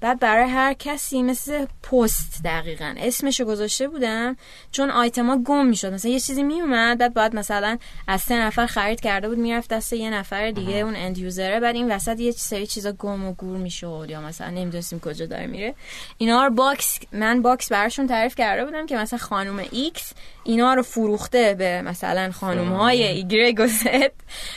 [0.00, 2.94] بعد برای هر کسی مثل پست دقیقا.
[2.98, 4.36] اسمشو گذاشته بودم
[4.72, 5.92] چون آیتما گم می‌شد.
[5.92, 9.92] مثلا یه چیزی میومد بعد باید مثلا از سه نفر خرید کرده بود می‌رفت دست
[9.92, 13.32] یه نفر دیگه اون end user ه بعد این وسط یه سری چیزا گم و
[13.32, 15.74] گور می‌شد یا مثلا نمی‌دونستیم کجا داره میره.
[16.18, 20.12] اینا رو box من box براشون تعریف کرده بودم که مثلا خانم ایکس
[20.44, 24.12] اینا رو فروخته به مثلا خانم های ایگرگ و زد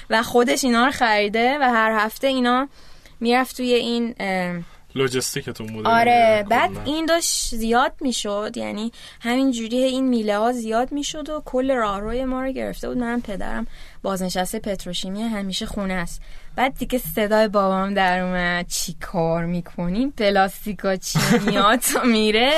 [0.09, 2.69] و خودش اینا رو خریده و هر هفته اینا
[3.19, 4.15] می‌رفت توی این
[4.95, 5.89] لوجستیکتون بوده.
[5.89, 6.83] آره دیگه، بعد کلاً.
[6.83, 8.91] این داشت زیاد می‌شد یعنی
[9.21, 12.97] همین جوری این میله ها زیاد می‌شد و کل راهروی ما رو گرفته بود.
[12.97, 13.67] من پدرم
[14.01, 16.21] بازنشسته پتروشیمی همیشه خونه است.
[16.55, 18.67] بعد دیگه صدای بابام در اومد.
[18.67, 22.51] چی کار می‌کنیم پلاستیکا چی میاد؟ میره؟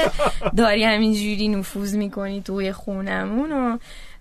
[0.57, 3.77] داری همین جوری نفوذ می‌کنی توی خونمون و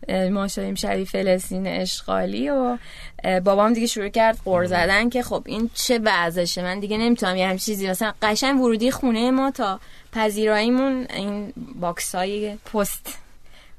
[0.08, 2.78] ما شدیم شبیه فلسطین اشغالی و
[3.24, 7.46] بابام دیگه شروع کرد قر زدن که خب این چه وضعشه من دیگه نمی‌تونم یه
[7.48, 9.80] همچین چیزی مثلا قشنگ ورودی خونه ما تا
[10.12, 13.23] پذیراییمون این box های پست.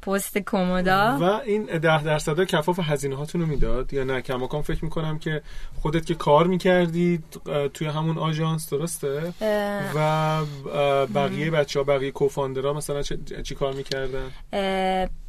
[0.06, 4.84] پست کمودا و این ده درصد کفاف هزینه هاتون رو می‌داد؟ یا نه؟ کماکان فکر
[4.86, 5.42] می‌کنم که
[5.82, 7.24] خودت که کار می‌کردی
[7.74, 9.34] توی همون آژانس درسته؟
[9.96, 10.42] و
[11.16, 14.32] بقیه بچه ها بقیه co-founder ها مثلا چه- چی کار می‌کردن؟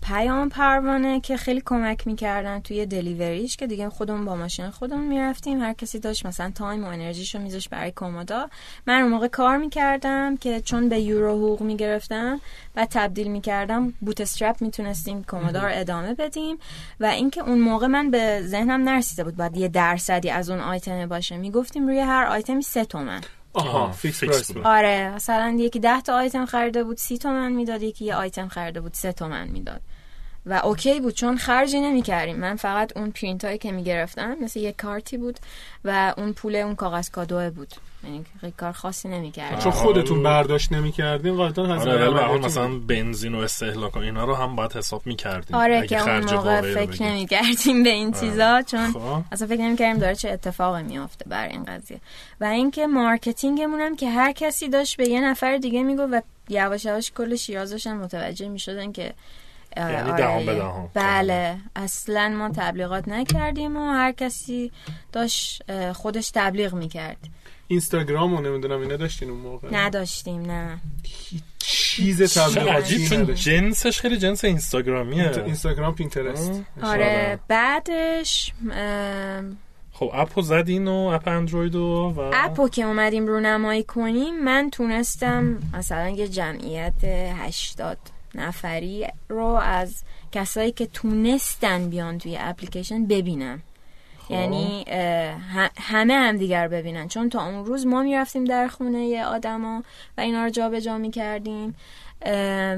[0.03, 5.07] پیام پروانه که خیلی کمک می‌کردن توی delivery ش که دیگه خودمون با ماشین خودمون
[5.07, 5.61] می‌رفتیم.
[5.61, 8.49] هر کسی داشت مثلا time و انرژیشو میذاشت برای کمودا
[8.87, 12.41] من اون موقع کار می‌کردم که چون به یورو حقوق می‌گرفتم
[12.77, 16.59] و تبدیل می‌کردم bootstrap می‌تونستیم کمودا رو ادامه بدیم
[17.01, 21.07] و اینکه اون موقع من به ذهنم نرسیده بود باید یه درصدی از اون آیتم
[21.07, 21.37] باشه.
[21.37, 23.21] می‌گفتیم روی هر آیتمی سه تومن.
[23.53, 24.67] آها آه، fix بود.
[24.67, 28.81] آره مثلا یکی ده تا آیتم خریده بود سی تومن می‌داد یکی یه آیتم خریده
[28.81, 29.81] بود سه تومن می‌داد.
[30.47, 32.37] و OK بود چون خرجی نمی‌کردیم.
[32.37, 35.39] من فقط اون پرینت هایی که می‌گرفتم مثل یه کارتی بود
[35.85, 37.75] و اون پول اون کاغذ کادوه بود.
[38.07, 38.25] یعنی
[38.57, 39.59] کار خاصی نمی‌کردیم.
[39.59, 42.79] چون خودتون برداشت نمی‌کردین قاعدتا آره هزینه هر حال مثلا.
[42.79, 45.57] بنزین و استهلاک و اینا رو هم باید حساب می‌کردیم.
[45.57, 49.23] آره که اون موقع فکر نمی‌کردیم به این چیزا چون خب.
[49.33, 52.01] اصلا فکر نمی‌کردیم داره چه اتفاقی میافته بر این قضیه.
[52.41, 56.21] و اینکه marketing مون هم که هر کسی داشت به یه نفر دیگه می‌گفت و
[56.49, 59.15] یواش یواش کل شیراز داشتن متوجه می‌شدن که
[59.77, 60.63] یعنی آره، به.
[60.95, 61.57] بله.
[61.77, 64.73] اصلا ما تبلیغات نکردیم و هر کسی
[65.13, 65.63] داشت
[65.93, 67.17] خودش تبلیغ می‌کرد.
[67.69, 70.79] اینستاگرام و نمی‌دونم اینا داشتین اون موقع؟ نداشتیم نه.
[71.59, 75.33] چیز تبلیغاتی چون جنسش خیلی جنس اینستاگرامیه.
[75.45, 76.53] اینستاگرام پینترست.
[76.83, 78.53] آره بعدش
[79.93, 85.59] خب اپو زدین و اپ اندروید و و اپو که اومدیم رونمایی کنیم من تونستم
[85.75, 87.99] مثلا یه جمعیت 80
[88.37, 93.63] نفری رو از کسایی که تونستن بیان توی اپلیکیشن ببینم
[94.19, 94.31] خب.
[94.31, 94.85] یعنی
[95.81, 97.09] همه هم دیگر ببینن.
[97.09, 99.83] چون تا اون روز ما می‌رفتیم در خونه آدما
[100.19, 101.75] و اینا رو جابجا می‌کردیم.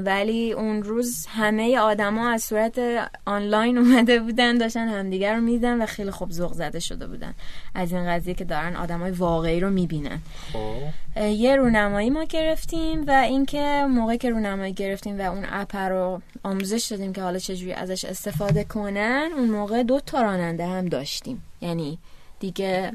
[0.05, 2.79] ولی اون روز همه آدما از صورت
[3.25, 7.33] آنلاین اومده بودن داشتن همدیگر رو میدن و خیلی خوب ذوق زده شده بودن.
[7.75, 10.19] از این قضیه که دارن آدمای واقعی رو می‌بینن.
[10.53, 11.21] خب.
[11.21, 16.87] یه رونمایی ما گرفتیم و اینکه موقعی که رونمایی گرفتیم و اون اپ رو آموزش
[16.91, 21.43] دادیم که حالا چجوری ازش استفاده کنن اون موقع دو تا راننده هم داشتیم.
[21.61, 21.97] یعنی
[22.39, 22.91] دیگه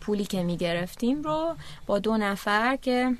[0.00, 1.56] پولی که می‌گرفتیم رو
[1.86, 3.14] با دو نفر که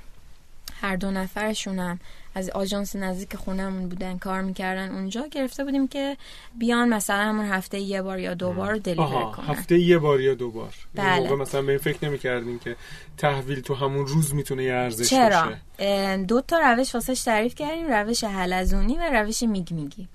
[0.81, 2.01] هر دو نفرشون هم
[2.37, 5.27] از آژانس نزدیک خونمون بودن کار می‌کردن اونجا.
[5.27, 6.17] گرفته بودیم که
[6.59, 9.47] بیان مثلا همون هفته یه بار یا دو بار دلیور کنن.
[9.47, 10.75] هفته یه بار یا دو بار.
[10.95, 11.07] بله.
[11.07, 11.21] بله.
[11.21, 12.77] موقع مثلا به این فکر نمی کردیم که
[13.19, 16.17] تحویل تو همون روز می‌تونه یه ارزش چرا؟ باشه.
[16.17, 20.09] دو تا روش واسش تعریف کردیم روش حلزونی و روش میگ میگی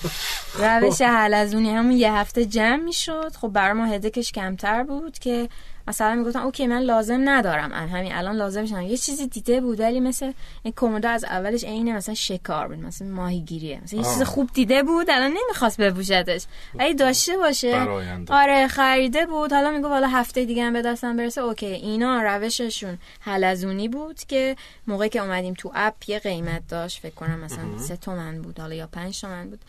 [0.80, 3.32] روش حلزونی همون یه هفته جمع می‌شد.
[3.40, 5.48] خب برای ما هدکش کمتر بود که
[5.88, 7.72] مثلا می‌گفتم OK من لازم ندارم.
[7.72, 11.96] همین الان لازم شدم یه چیزی دیده بود ولی مثل این کمودا از اولش عین
[11.96, 13.80] مثلا شکار بود مثلا ماهیگیریه.
[13.84, 17.86] مثلا یه چیز خوب دیده بود الان نمی‌خواست بپوشتش ولی داشته باشه.
[18.28, 19.52] آره خریده بود.
[19.52, 21.40] حالا میگه حالا هفته دیگه هم به دستم برسه.
[21.40, 24.56] OK اینا روششون حلزونی بود که
[24.86, 27.00] موقعی که اومدیم تو app یه قیمت داشت.
[27.02, 29.60] فکر کنم مثلا سه تومن بود حالا یا پنج تومن بود.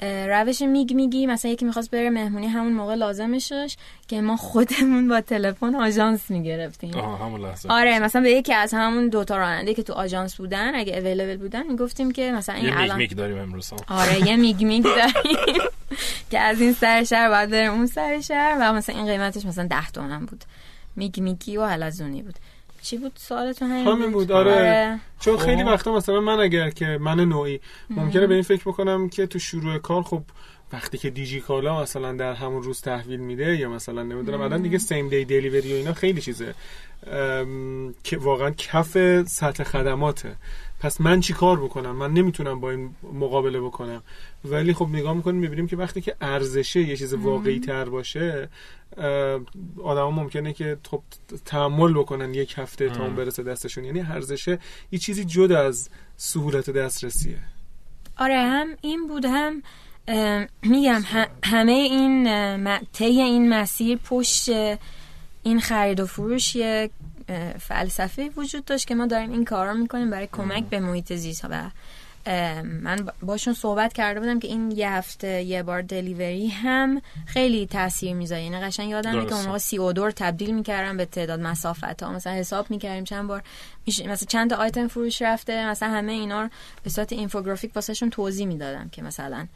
[0.00, 3.76] روش میگ میگی مثلا یکی می‌خواست بره مهمونی همون موقع لازمش
[4.08, 6.94] که ما خودمون با تلفن آژانس می‌گرفتیم.
[6.94, 7.68] همون لحظه.
[7.68, 11.66] آره مثلا به یکی از همون دوتا راننده که تو آژانس بودن اگه اویلیبل بودن
[11.66, 13.72] می‌گفتیم که مثلا این یه الان میگ میگ داریم امروز.
[13.88, 15.60] آره یه میگ میگ داریم
[16.30, 19.66] که از این سر شهر باید بریم اون سر شهر و مثلا این قیمتش مثلا
[19.66, 20.44] ده تومن بود.
[20.96, 22.34] میگ میگی و حلزونی بود.
[22.86, 27.20] چی بود سوالتون همین همین بود آره, چون خیلی وقتا مثلا من اگر که من
[27.20, 27.60] نوعی
[27.90, 30.22] ممکنه به این فکر بکنم که تو شروع کار خب
[30.72, 34.78] وقتی که دیجی کالا مثلا در همون روز تحویل میده یا مثلا نمی‌دونم الان دیگه
[34.78, 36.54] سیم دی دلیوری و اینا خیلی چیزه.
[38.04, 40.36] که واقعا کف سطح خدماته.
[40.80, 44.02] پس من چی کار بکنم؟ من نمی‌تونم با این مقابله بکنم.
[44.44, 48.48] ولی خب نگاه می‌کنیم می‌بینیم که وقتی که ارزشه یه چیز واقعی تر باشه
[49.82, 51.02] آدما ممکنه که خب
[51.44, 53.84] تحمل بکنن یک هفته تا اون برسه دستشون.
[53.84, 54.58] یعنی ارزشه
[54.92, 57.38] یه چیزی جدا از سهولت دسترسیه.
[58.18, 59.62] آره هم این بود هم
[60.62, 61.02] میگم
[61.44, 64.48] همه این طی این مسیر پشت
[65.42, 66.88] این خرید و فروش اه،
[67.58, 71.46] فلسفه وجود داشت که ما داریم این کارا می‌کنیم برای کمک به محیط زیست.
[71.50, 71.70] و
[72.62, 77.66] من با- باشون صحبت کرده بودم که این یه هفته یه بار دلیوری هم خیلی
[77.66, 78.42] تاثیر می‌ذاره.
[78.42, 79.34] یعنی قشنگ یادمه که.
[79.34, 83.42] اون موقع سی دور تبدیل می‌کردم به تعداد مسافت ها مثلا حساب می‌کردیم چند بار
[83.86, 85.66] میشه مثلا چند تا آیتم فروش رفته.
[85.66, 86.48] مثلا همه اینا رو
[86.82, 89.46] به صورت اینفوگرافیک واسهشون توضیح می‌دادم که مثلا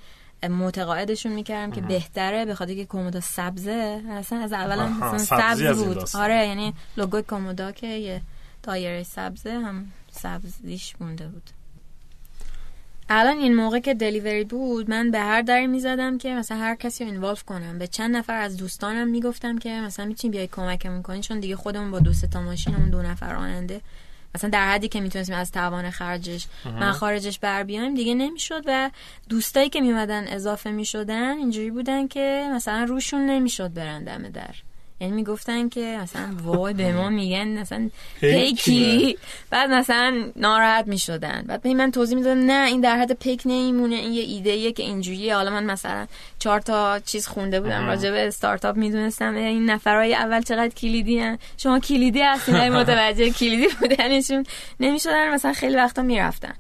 [0.48, 4.02] متقاعدشون می‌کردم که بهتره به خاطر که کومودا سبزه.
[4.10, 6.08] اصلا از اول سبز بود.
[6.14, 8.20] آره یعنی لوگوی کومودا که یه
[8.62, 11.42] دایره سبزه هم سبزیش مونده بود.
[13.12, 17.04] الان این موقع که دلیوری بود من به هر دری می‌زدم که مثلا هر کسی
[17.04, 17.78] رو اینوالو کنم.
[17.78, 21.90] به چند نفر از دوستانم می‌گفتم که مثلا می‌تونی بیای کمکمون کنی چون دیگه خودمون
[21.90, 23.80] با دو سه تا ماشینمون دو نفر راننده
[24.34, 28.90] مثلا در حدی که می‌تونستیم از توان خرجش من خارجش بر بیایم دیگه نمی‌شد و
[29.28, 34.54] دوستایی که میمدن اضافه می‌شدن اینجوری بودن که مثلا روشون نمی‌شد برن دم در.
[35.00, 37.90] یعنی می‌گفتن که مثلا وای به ما میگن مثلا
[38.20, 39.18] پیکی
[39.50, 41.44] بعد مثلا ناراحت می‌شدن.
[41.46, 44.72] بعد به من توضیح می‌دادم نه این در حد پیک نمیمونه این یه ایده ایه
[44.72, 45.34] که اینجوریه.
[45.34, 46.06] حالا من مثلا
[46.38, 51.38] چهار تا چیز خونده بودم راجع به استارتاپ می‌دونستم این نفرای اول چقدر کلیدی هن.
[51.56, 54.44] شما کلیدی هستین متوجه کلیدی بودنشون
[54.80, 55.34] نمی‌شدن.
[55.34, 56.54] مثلا خیلی وقتا می‌رفتن.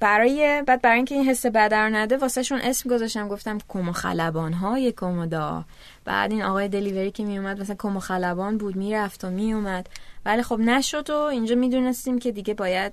[0.00, 3.92] برای بعد برای اینکه این حس بد رو نده واسه شون اسم گذاشتم گفتم کم
[3.92, 5.64] خلبان های کمودا
[6.04, 9.88] بعد این آقای دلیوری که میومد مثلا کم خلبان بود می‌رفت و میومد
[10.26, 12.92] ولی خب نشد و اینجا می‌دونستیم که دیگه باید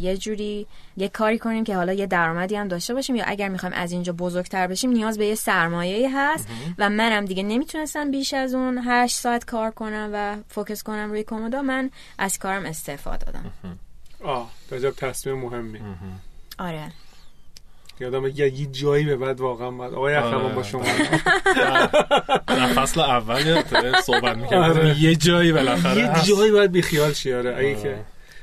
[0.00, 0.66] یه جوری
[0.96, 4.12] یه کاری کنیم که حالا یه درآمدی هم داشته باشیم یا اگر می‌خوایم از اینجا
[4.12, 6.48] بزرگتر بشیم نیاز به یه سرمایه هست.
[6.78, 11.22] و منم دیگه نمی‌تونستم بیش از اون هشت ساعت کار کنم و فوکس کنم روی
[11.22, 13.52] کمودا من از کارم استعفا دادم.
[14.24, 15.80] آه عجب تصمیم مهمی
[16.58, 16.92] آره
[18.00, 20.26] یادم یه یه جایی به بعد واقعا بعد آقای آره.
[20.26, 20.84] اخرمان با شما
[22.46, 23.62] در فصل اول
[24.00, 25.02] صحبت می‌کردم آره.
[25.02, 26.36] یه جایی بالاخره یه.
[26.36, 27.82] جایی باید بیخیال شی آره اگه آره.
[27.82, 27.96] که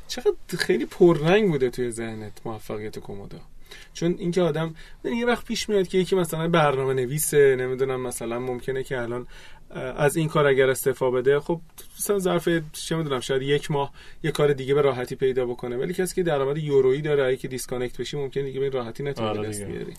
[0.07, 3.37] چقدر خیلی پررنگ بوده توی ذهنت موفقیت کومودا
[3.93, 8.39] چون اینکه آدم ببین، یه وقت پیش میاد که یکی مثلا برنامه نویسه نمی‌دونم مثلا
[8.39, 9.27] ممکنه که الان
[9.97, 11.61] از این کار اگر استعفا بده خب
[11.99, 13.91] مثلا ظرف چه می‌دونم شاید یک ماه
[14.23, 15.77] یه کار دیگه به راحتی پیدا بکنه.
[15.77, 19.29] ولی کسی که درآمد یورویی داره اگه که disconnect بشی ممکنه دیگه به راحتی نتونه
[19.29, 19.63] آره به دست.
[19.63, 19.93] بیاری.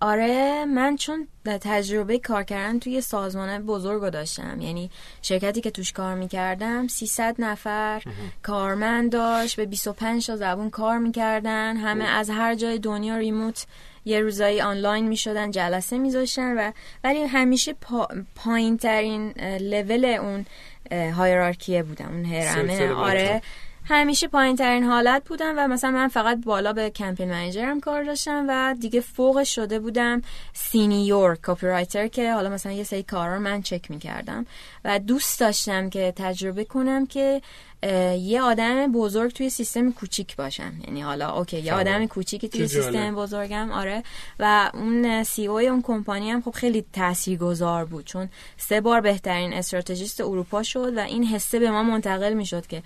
[0.00, 4.60] آره من چون تجربه کار کردن توی سازمان بزرگ رو داشتم.
[4.60, 4.90] یعنی
[5.22, 8.02] شرکتی که توش کار می‌کردم 300 نفر
[8.42, 13.66] کارمند داشت به 25 تا زبون کار می‌کردن همه از هر جای دنیا remote
[14.04, 16.72] یه روزایی آنلاین می‌شدن جلسه میذاشتن و
[17.04, 19.30] ولی همیشه پا، پایین ترین
[19.60, 20.46] لول اون
[20.92, 23.42] hierarchy ه بودم اون هرمه آره.
[23.84, 28.04] همیشه پایین ترین حالت بودم و مثلا من فقط بالا به campaign manager م کار
[28.04, 30.22] داشتم و دیگه فوقش شده بودم
[30.52, 34.46] senior copywriter که حالا مثلا یه سری کارا من چک می‌کردم
[34.84, 37.42] و دوست داشتم که تجربه کنم که
[37.82, 40.72] یه آدم بزرگ توی سیستم کوچیک باشم.
[40.86, 44.02] یعنی حالا OK یه آدم کوچیکی توی سیستم بزرگم آره.
[44.38, 48.04] و اون CEO اون کمپانی هم خب خیلی تاثیرگذار بود.
[48.04, 52.82] چون سه بار بهترین استراتژیست اروپا شد و این حسه به ما منتقل می‌شد که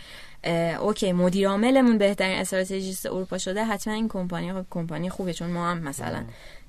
[0.80, 5.70] اوکی مدیر عاملمون بهترین استراتژیست اروپا شده حتما این کمپانی خب کمپانی خوبه چون ما
[5.70, 6.24] هم مثلا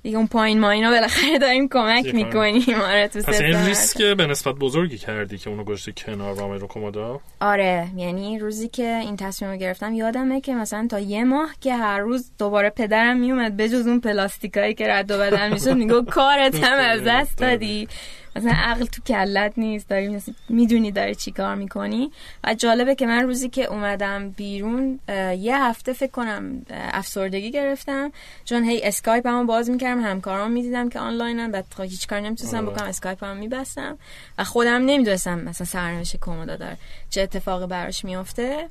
[0.05, 2.81] دیگه اون پایین ما اینا بالاخره داریم کمک می‌کنیم.
[2.81, 6.67] آره تو پس این ریسک به نسبت بزرگی کردی که اونو گذاشتی کنار رامه رو
[6.67, 11.49] کمودا آره یعنی روزی که این تصمیم رو گرفتم یادمه که مثلا تا یه ماه
[11.61, 16.01] که هر روز دوباره پدرم میومد بجز اون پلاستیکایی که رد و بدل می‌شد میگو
[16.01, 17.87] کارت هم از دست دادی.
[18.35, 22.11] مثلا عقل تو کلت نیست داری می‌دونی داری چی کار می‌کنی.
[22.43, 24.99] و جالبه که من روزی که اومدم بیرون
[25.39, 28.11] یه هفته فکر کنم افسردگی گرفتم.
[28.45, 31.51] چون هی اسکایپ هم باز می‌کردم همکارام می‌دیدم که آنلاینن.
[31.51, 32.75] بعد هیچ کاری نمی‌تونستم آره.
[32.75, 33.97] بکنم اسکایپ هم میبستم.
[34.37, 36.77] و خودم نمی‌دونستم مثلا سرنوشت کمودا داره
[37.09, 38.69] چه اتفاقی براش میفته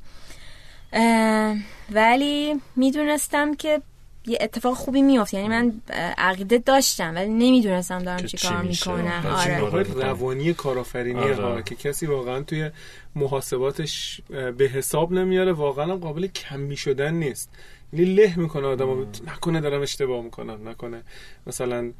[1.91, 3.81] ولی می‌دونستم که
[4.27, 5.35] یه اتفاق خوبی میفته.
[5.35, 5.73] یعنی من
[6.19, 9.37] عقیده داشتم ولی نمی‌دونستم دارم چی کار می‌کنم.
[9.37, 9.83] آره.
[9.83, 11.63] روانی کارآفرینی آره.
[11.63, 12.71] که کسی واقعا توی
[13.15, 14.21] محاسباتش
[14.57, 15.53] به حساب نمیاره.
[15.53, 17.51] واقعا قابل کمی شدن نیست.
[17.93, 20.69] یعنی له می‌کنه آدم نکنه دارم اشتباه می‌کنم.
[20.69, 21.03] نکنه.
[21.47, 21.93] مثلا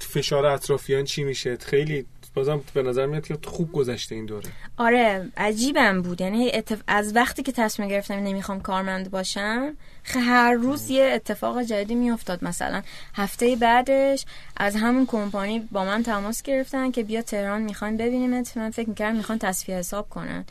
[0.00, 4.48] فشار اطرافیان چی میشه؟ خیلی بازم به نظر میاد که خوب گذشته این دوره.
[4.76, 6.20] آره عجیبم بود.
[6.20, 6.52] یعنی
[6.86, 12.44] از وقتی که تصمیم گرفتم نمی‌خوام کارمند باشم هر روز یه اتفاق جدیدی میافتاد.
[12.44, 12.82] مثلا
[13.14, 14.24] هفته بعدش
[14.56, 18.56] از همون کمپانی با من تماس گرفتن که بیا تهران می‌خوان ببینیمت.
[18.56, 20.44] من فکر می‌کردم می‌خوان تصفیه حساب کنن.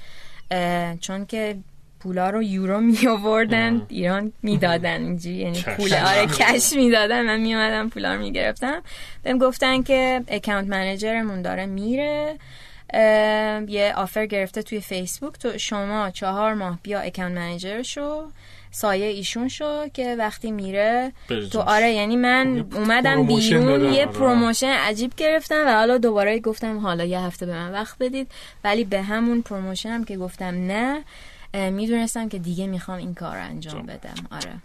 [0.99, 1.57] چون که
[1.99, 5.01] پولا رو یورو می آوردن ایران می‌دادن.
[5.01, 7.25] اینجوری یعنی پول آره کش می‌دادن.
[7.25, 8.81] من می اومدم پولا رو می‌گرفتم.
[9.23, 12.37] بهم گفتن که اکانت منیجرمون داره میره.
[13.67, 18.31] یه آفر گرفته توی فیسبوک تو شما چهار ماه بیا اکانت منیجر شو
[18.71, 21.11] سایه ایشون شو که وقتی میره.
[21.51, 24.05] تو آره یعنی من خب، اومدم بیرون یه آره.
[24.05, 28.31] پروموشن عجیب گرفتم و حالا دوباره گفتم حالا یه هفته به من وقت بدید.
[28.63, 31.03] ولی به همون promotion هم که گفتم نه
[31.53, 34.15] می‌دونستم که دیگه می‌خوام این کار رو انجام بدم.
[34.31, 34.55] آره.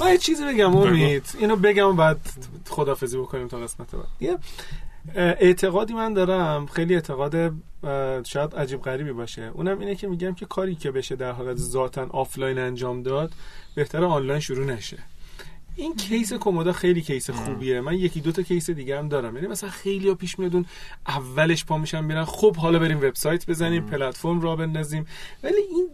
[0.00, 1.24] من یه چیزی بگم امید.
[1.38, 2.20] اینو بگم بعد
[2.68, 4.06] خدافظی بکنیم تا قسمت بعد.
[4.20, 4.38] یه
[5.14, 7.52] اعتقادی من دارم خیلی اعتقاد
[8.26, 9.50] شاید عجیب غریبی باشه.
[9.54, 13.32] اونم اینه که میگم که کاری که بشه در حالت ذاتا آفلاین انجام داد
[13.74, 14.98] بهتره آنلاین شروع نشه.
[15.76, 17.80] این case کمودا خیلی case خوبیه.
[17.80, 19.36] من یکی دو تا case دیگه هم دارم.
[19.36, 20.66] یعنی مثلا خیلی ها پیش میاد اون
[21.08, 22.24] اولش پا میشن میرن.
[22.24, 25.06] خب حالا بریم وبسایت بزنیم پلتفرم را بندازیم.
[25.42, 25.88] ولی این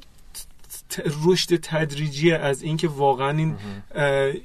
[1.26, 3.56] رشد تدریجی از اینکه واقعا این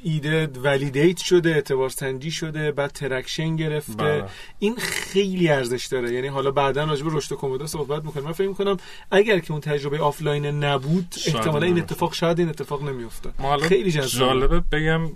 [0.03, 3.93] ایده validate شده اعتبار سنجی شده بعد traction گرفته.
[3.93, 4.25] بله.
[4.59, 6.13] این خیلی ارزش داره.
[6.13, 8.77] یعنی حالا بعدا راجع به رشد کمودا صحبت می‌کنم من فکر می‌کنم
[9.11, 13.34] اگر که اون تجربه آفلاین نبود احتمالا این اتفاق شاید این اتفاق نمیافتاد.
[13.61, 15.09] خیلی جالبه بگم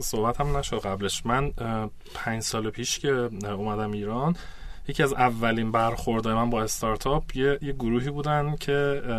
[0.00, 1.26] صحبت هم نشد قبلش.
[1.26, 1.52] من
[2.14, 3.08] پنج سال پیش که
[3.44, 4.36] اومدم ایران
[4.90, 8.72] یکی از اولین برخوردهای من با استارتاپ یه, یه گروهی بودن که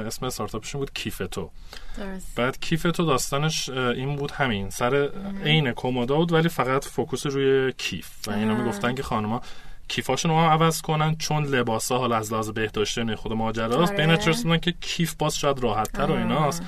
[0.07, 1.49] اسم استارتاپشون بود کیفتو.
[1.97, 2.35] درست.
[2.35, 5.09] بعد کیفتو داستانش این بود همین سر
[5.45, 8.27] عین کومودا بود ولی فقط focus روی کیف.
[8.27, 9.41] و اینا می‌گفتن که خانما
[9.87, 13.93] کیفاشون رو هم عوض کنن چون لباسا حالا از لحاظ بهداشتی خود ماجراست.
[13.93, 14.17] آره.
[14.47, 16.63] بین که کیف باز شاید راحت تر و ایناست.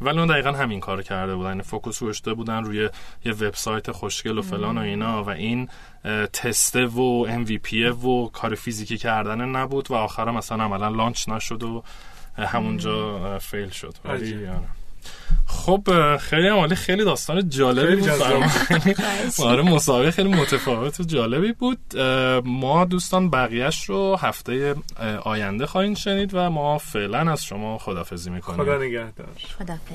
[0.00, 1.48] ولی اون دقیقا همین کار کرده بودن.
[1.48, 2.88] یعنی focus بودن روی
[3.24, 5.68] یه وبسایت خوشگل و فلان و اینا و این
[6.32, 11.82] تسته و MVP و کار فیزیکی کردن نبود و آخرا مثلا عملا launch نشد و
[12.36, 13.94] همونجا fail شد.
[14.04, 14.48] ولی
[15.46, 18.10] خب خیلی عالی خیلی داستان جالبی بود
[19.44, 21.78] آره مسابقه خیلی متفاوت و جالبی بود.
[22.44, 24.74] ما دوستان بقیهش رو هفته
[25.22, 28.64] آینده خواهیم شنید و ما فعلا از شما خدافزی می‌کنیم.
[28.64, 29.28] خدا نگهدار.
[29.58, 29.94] خدافز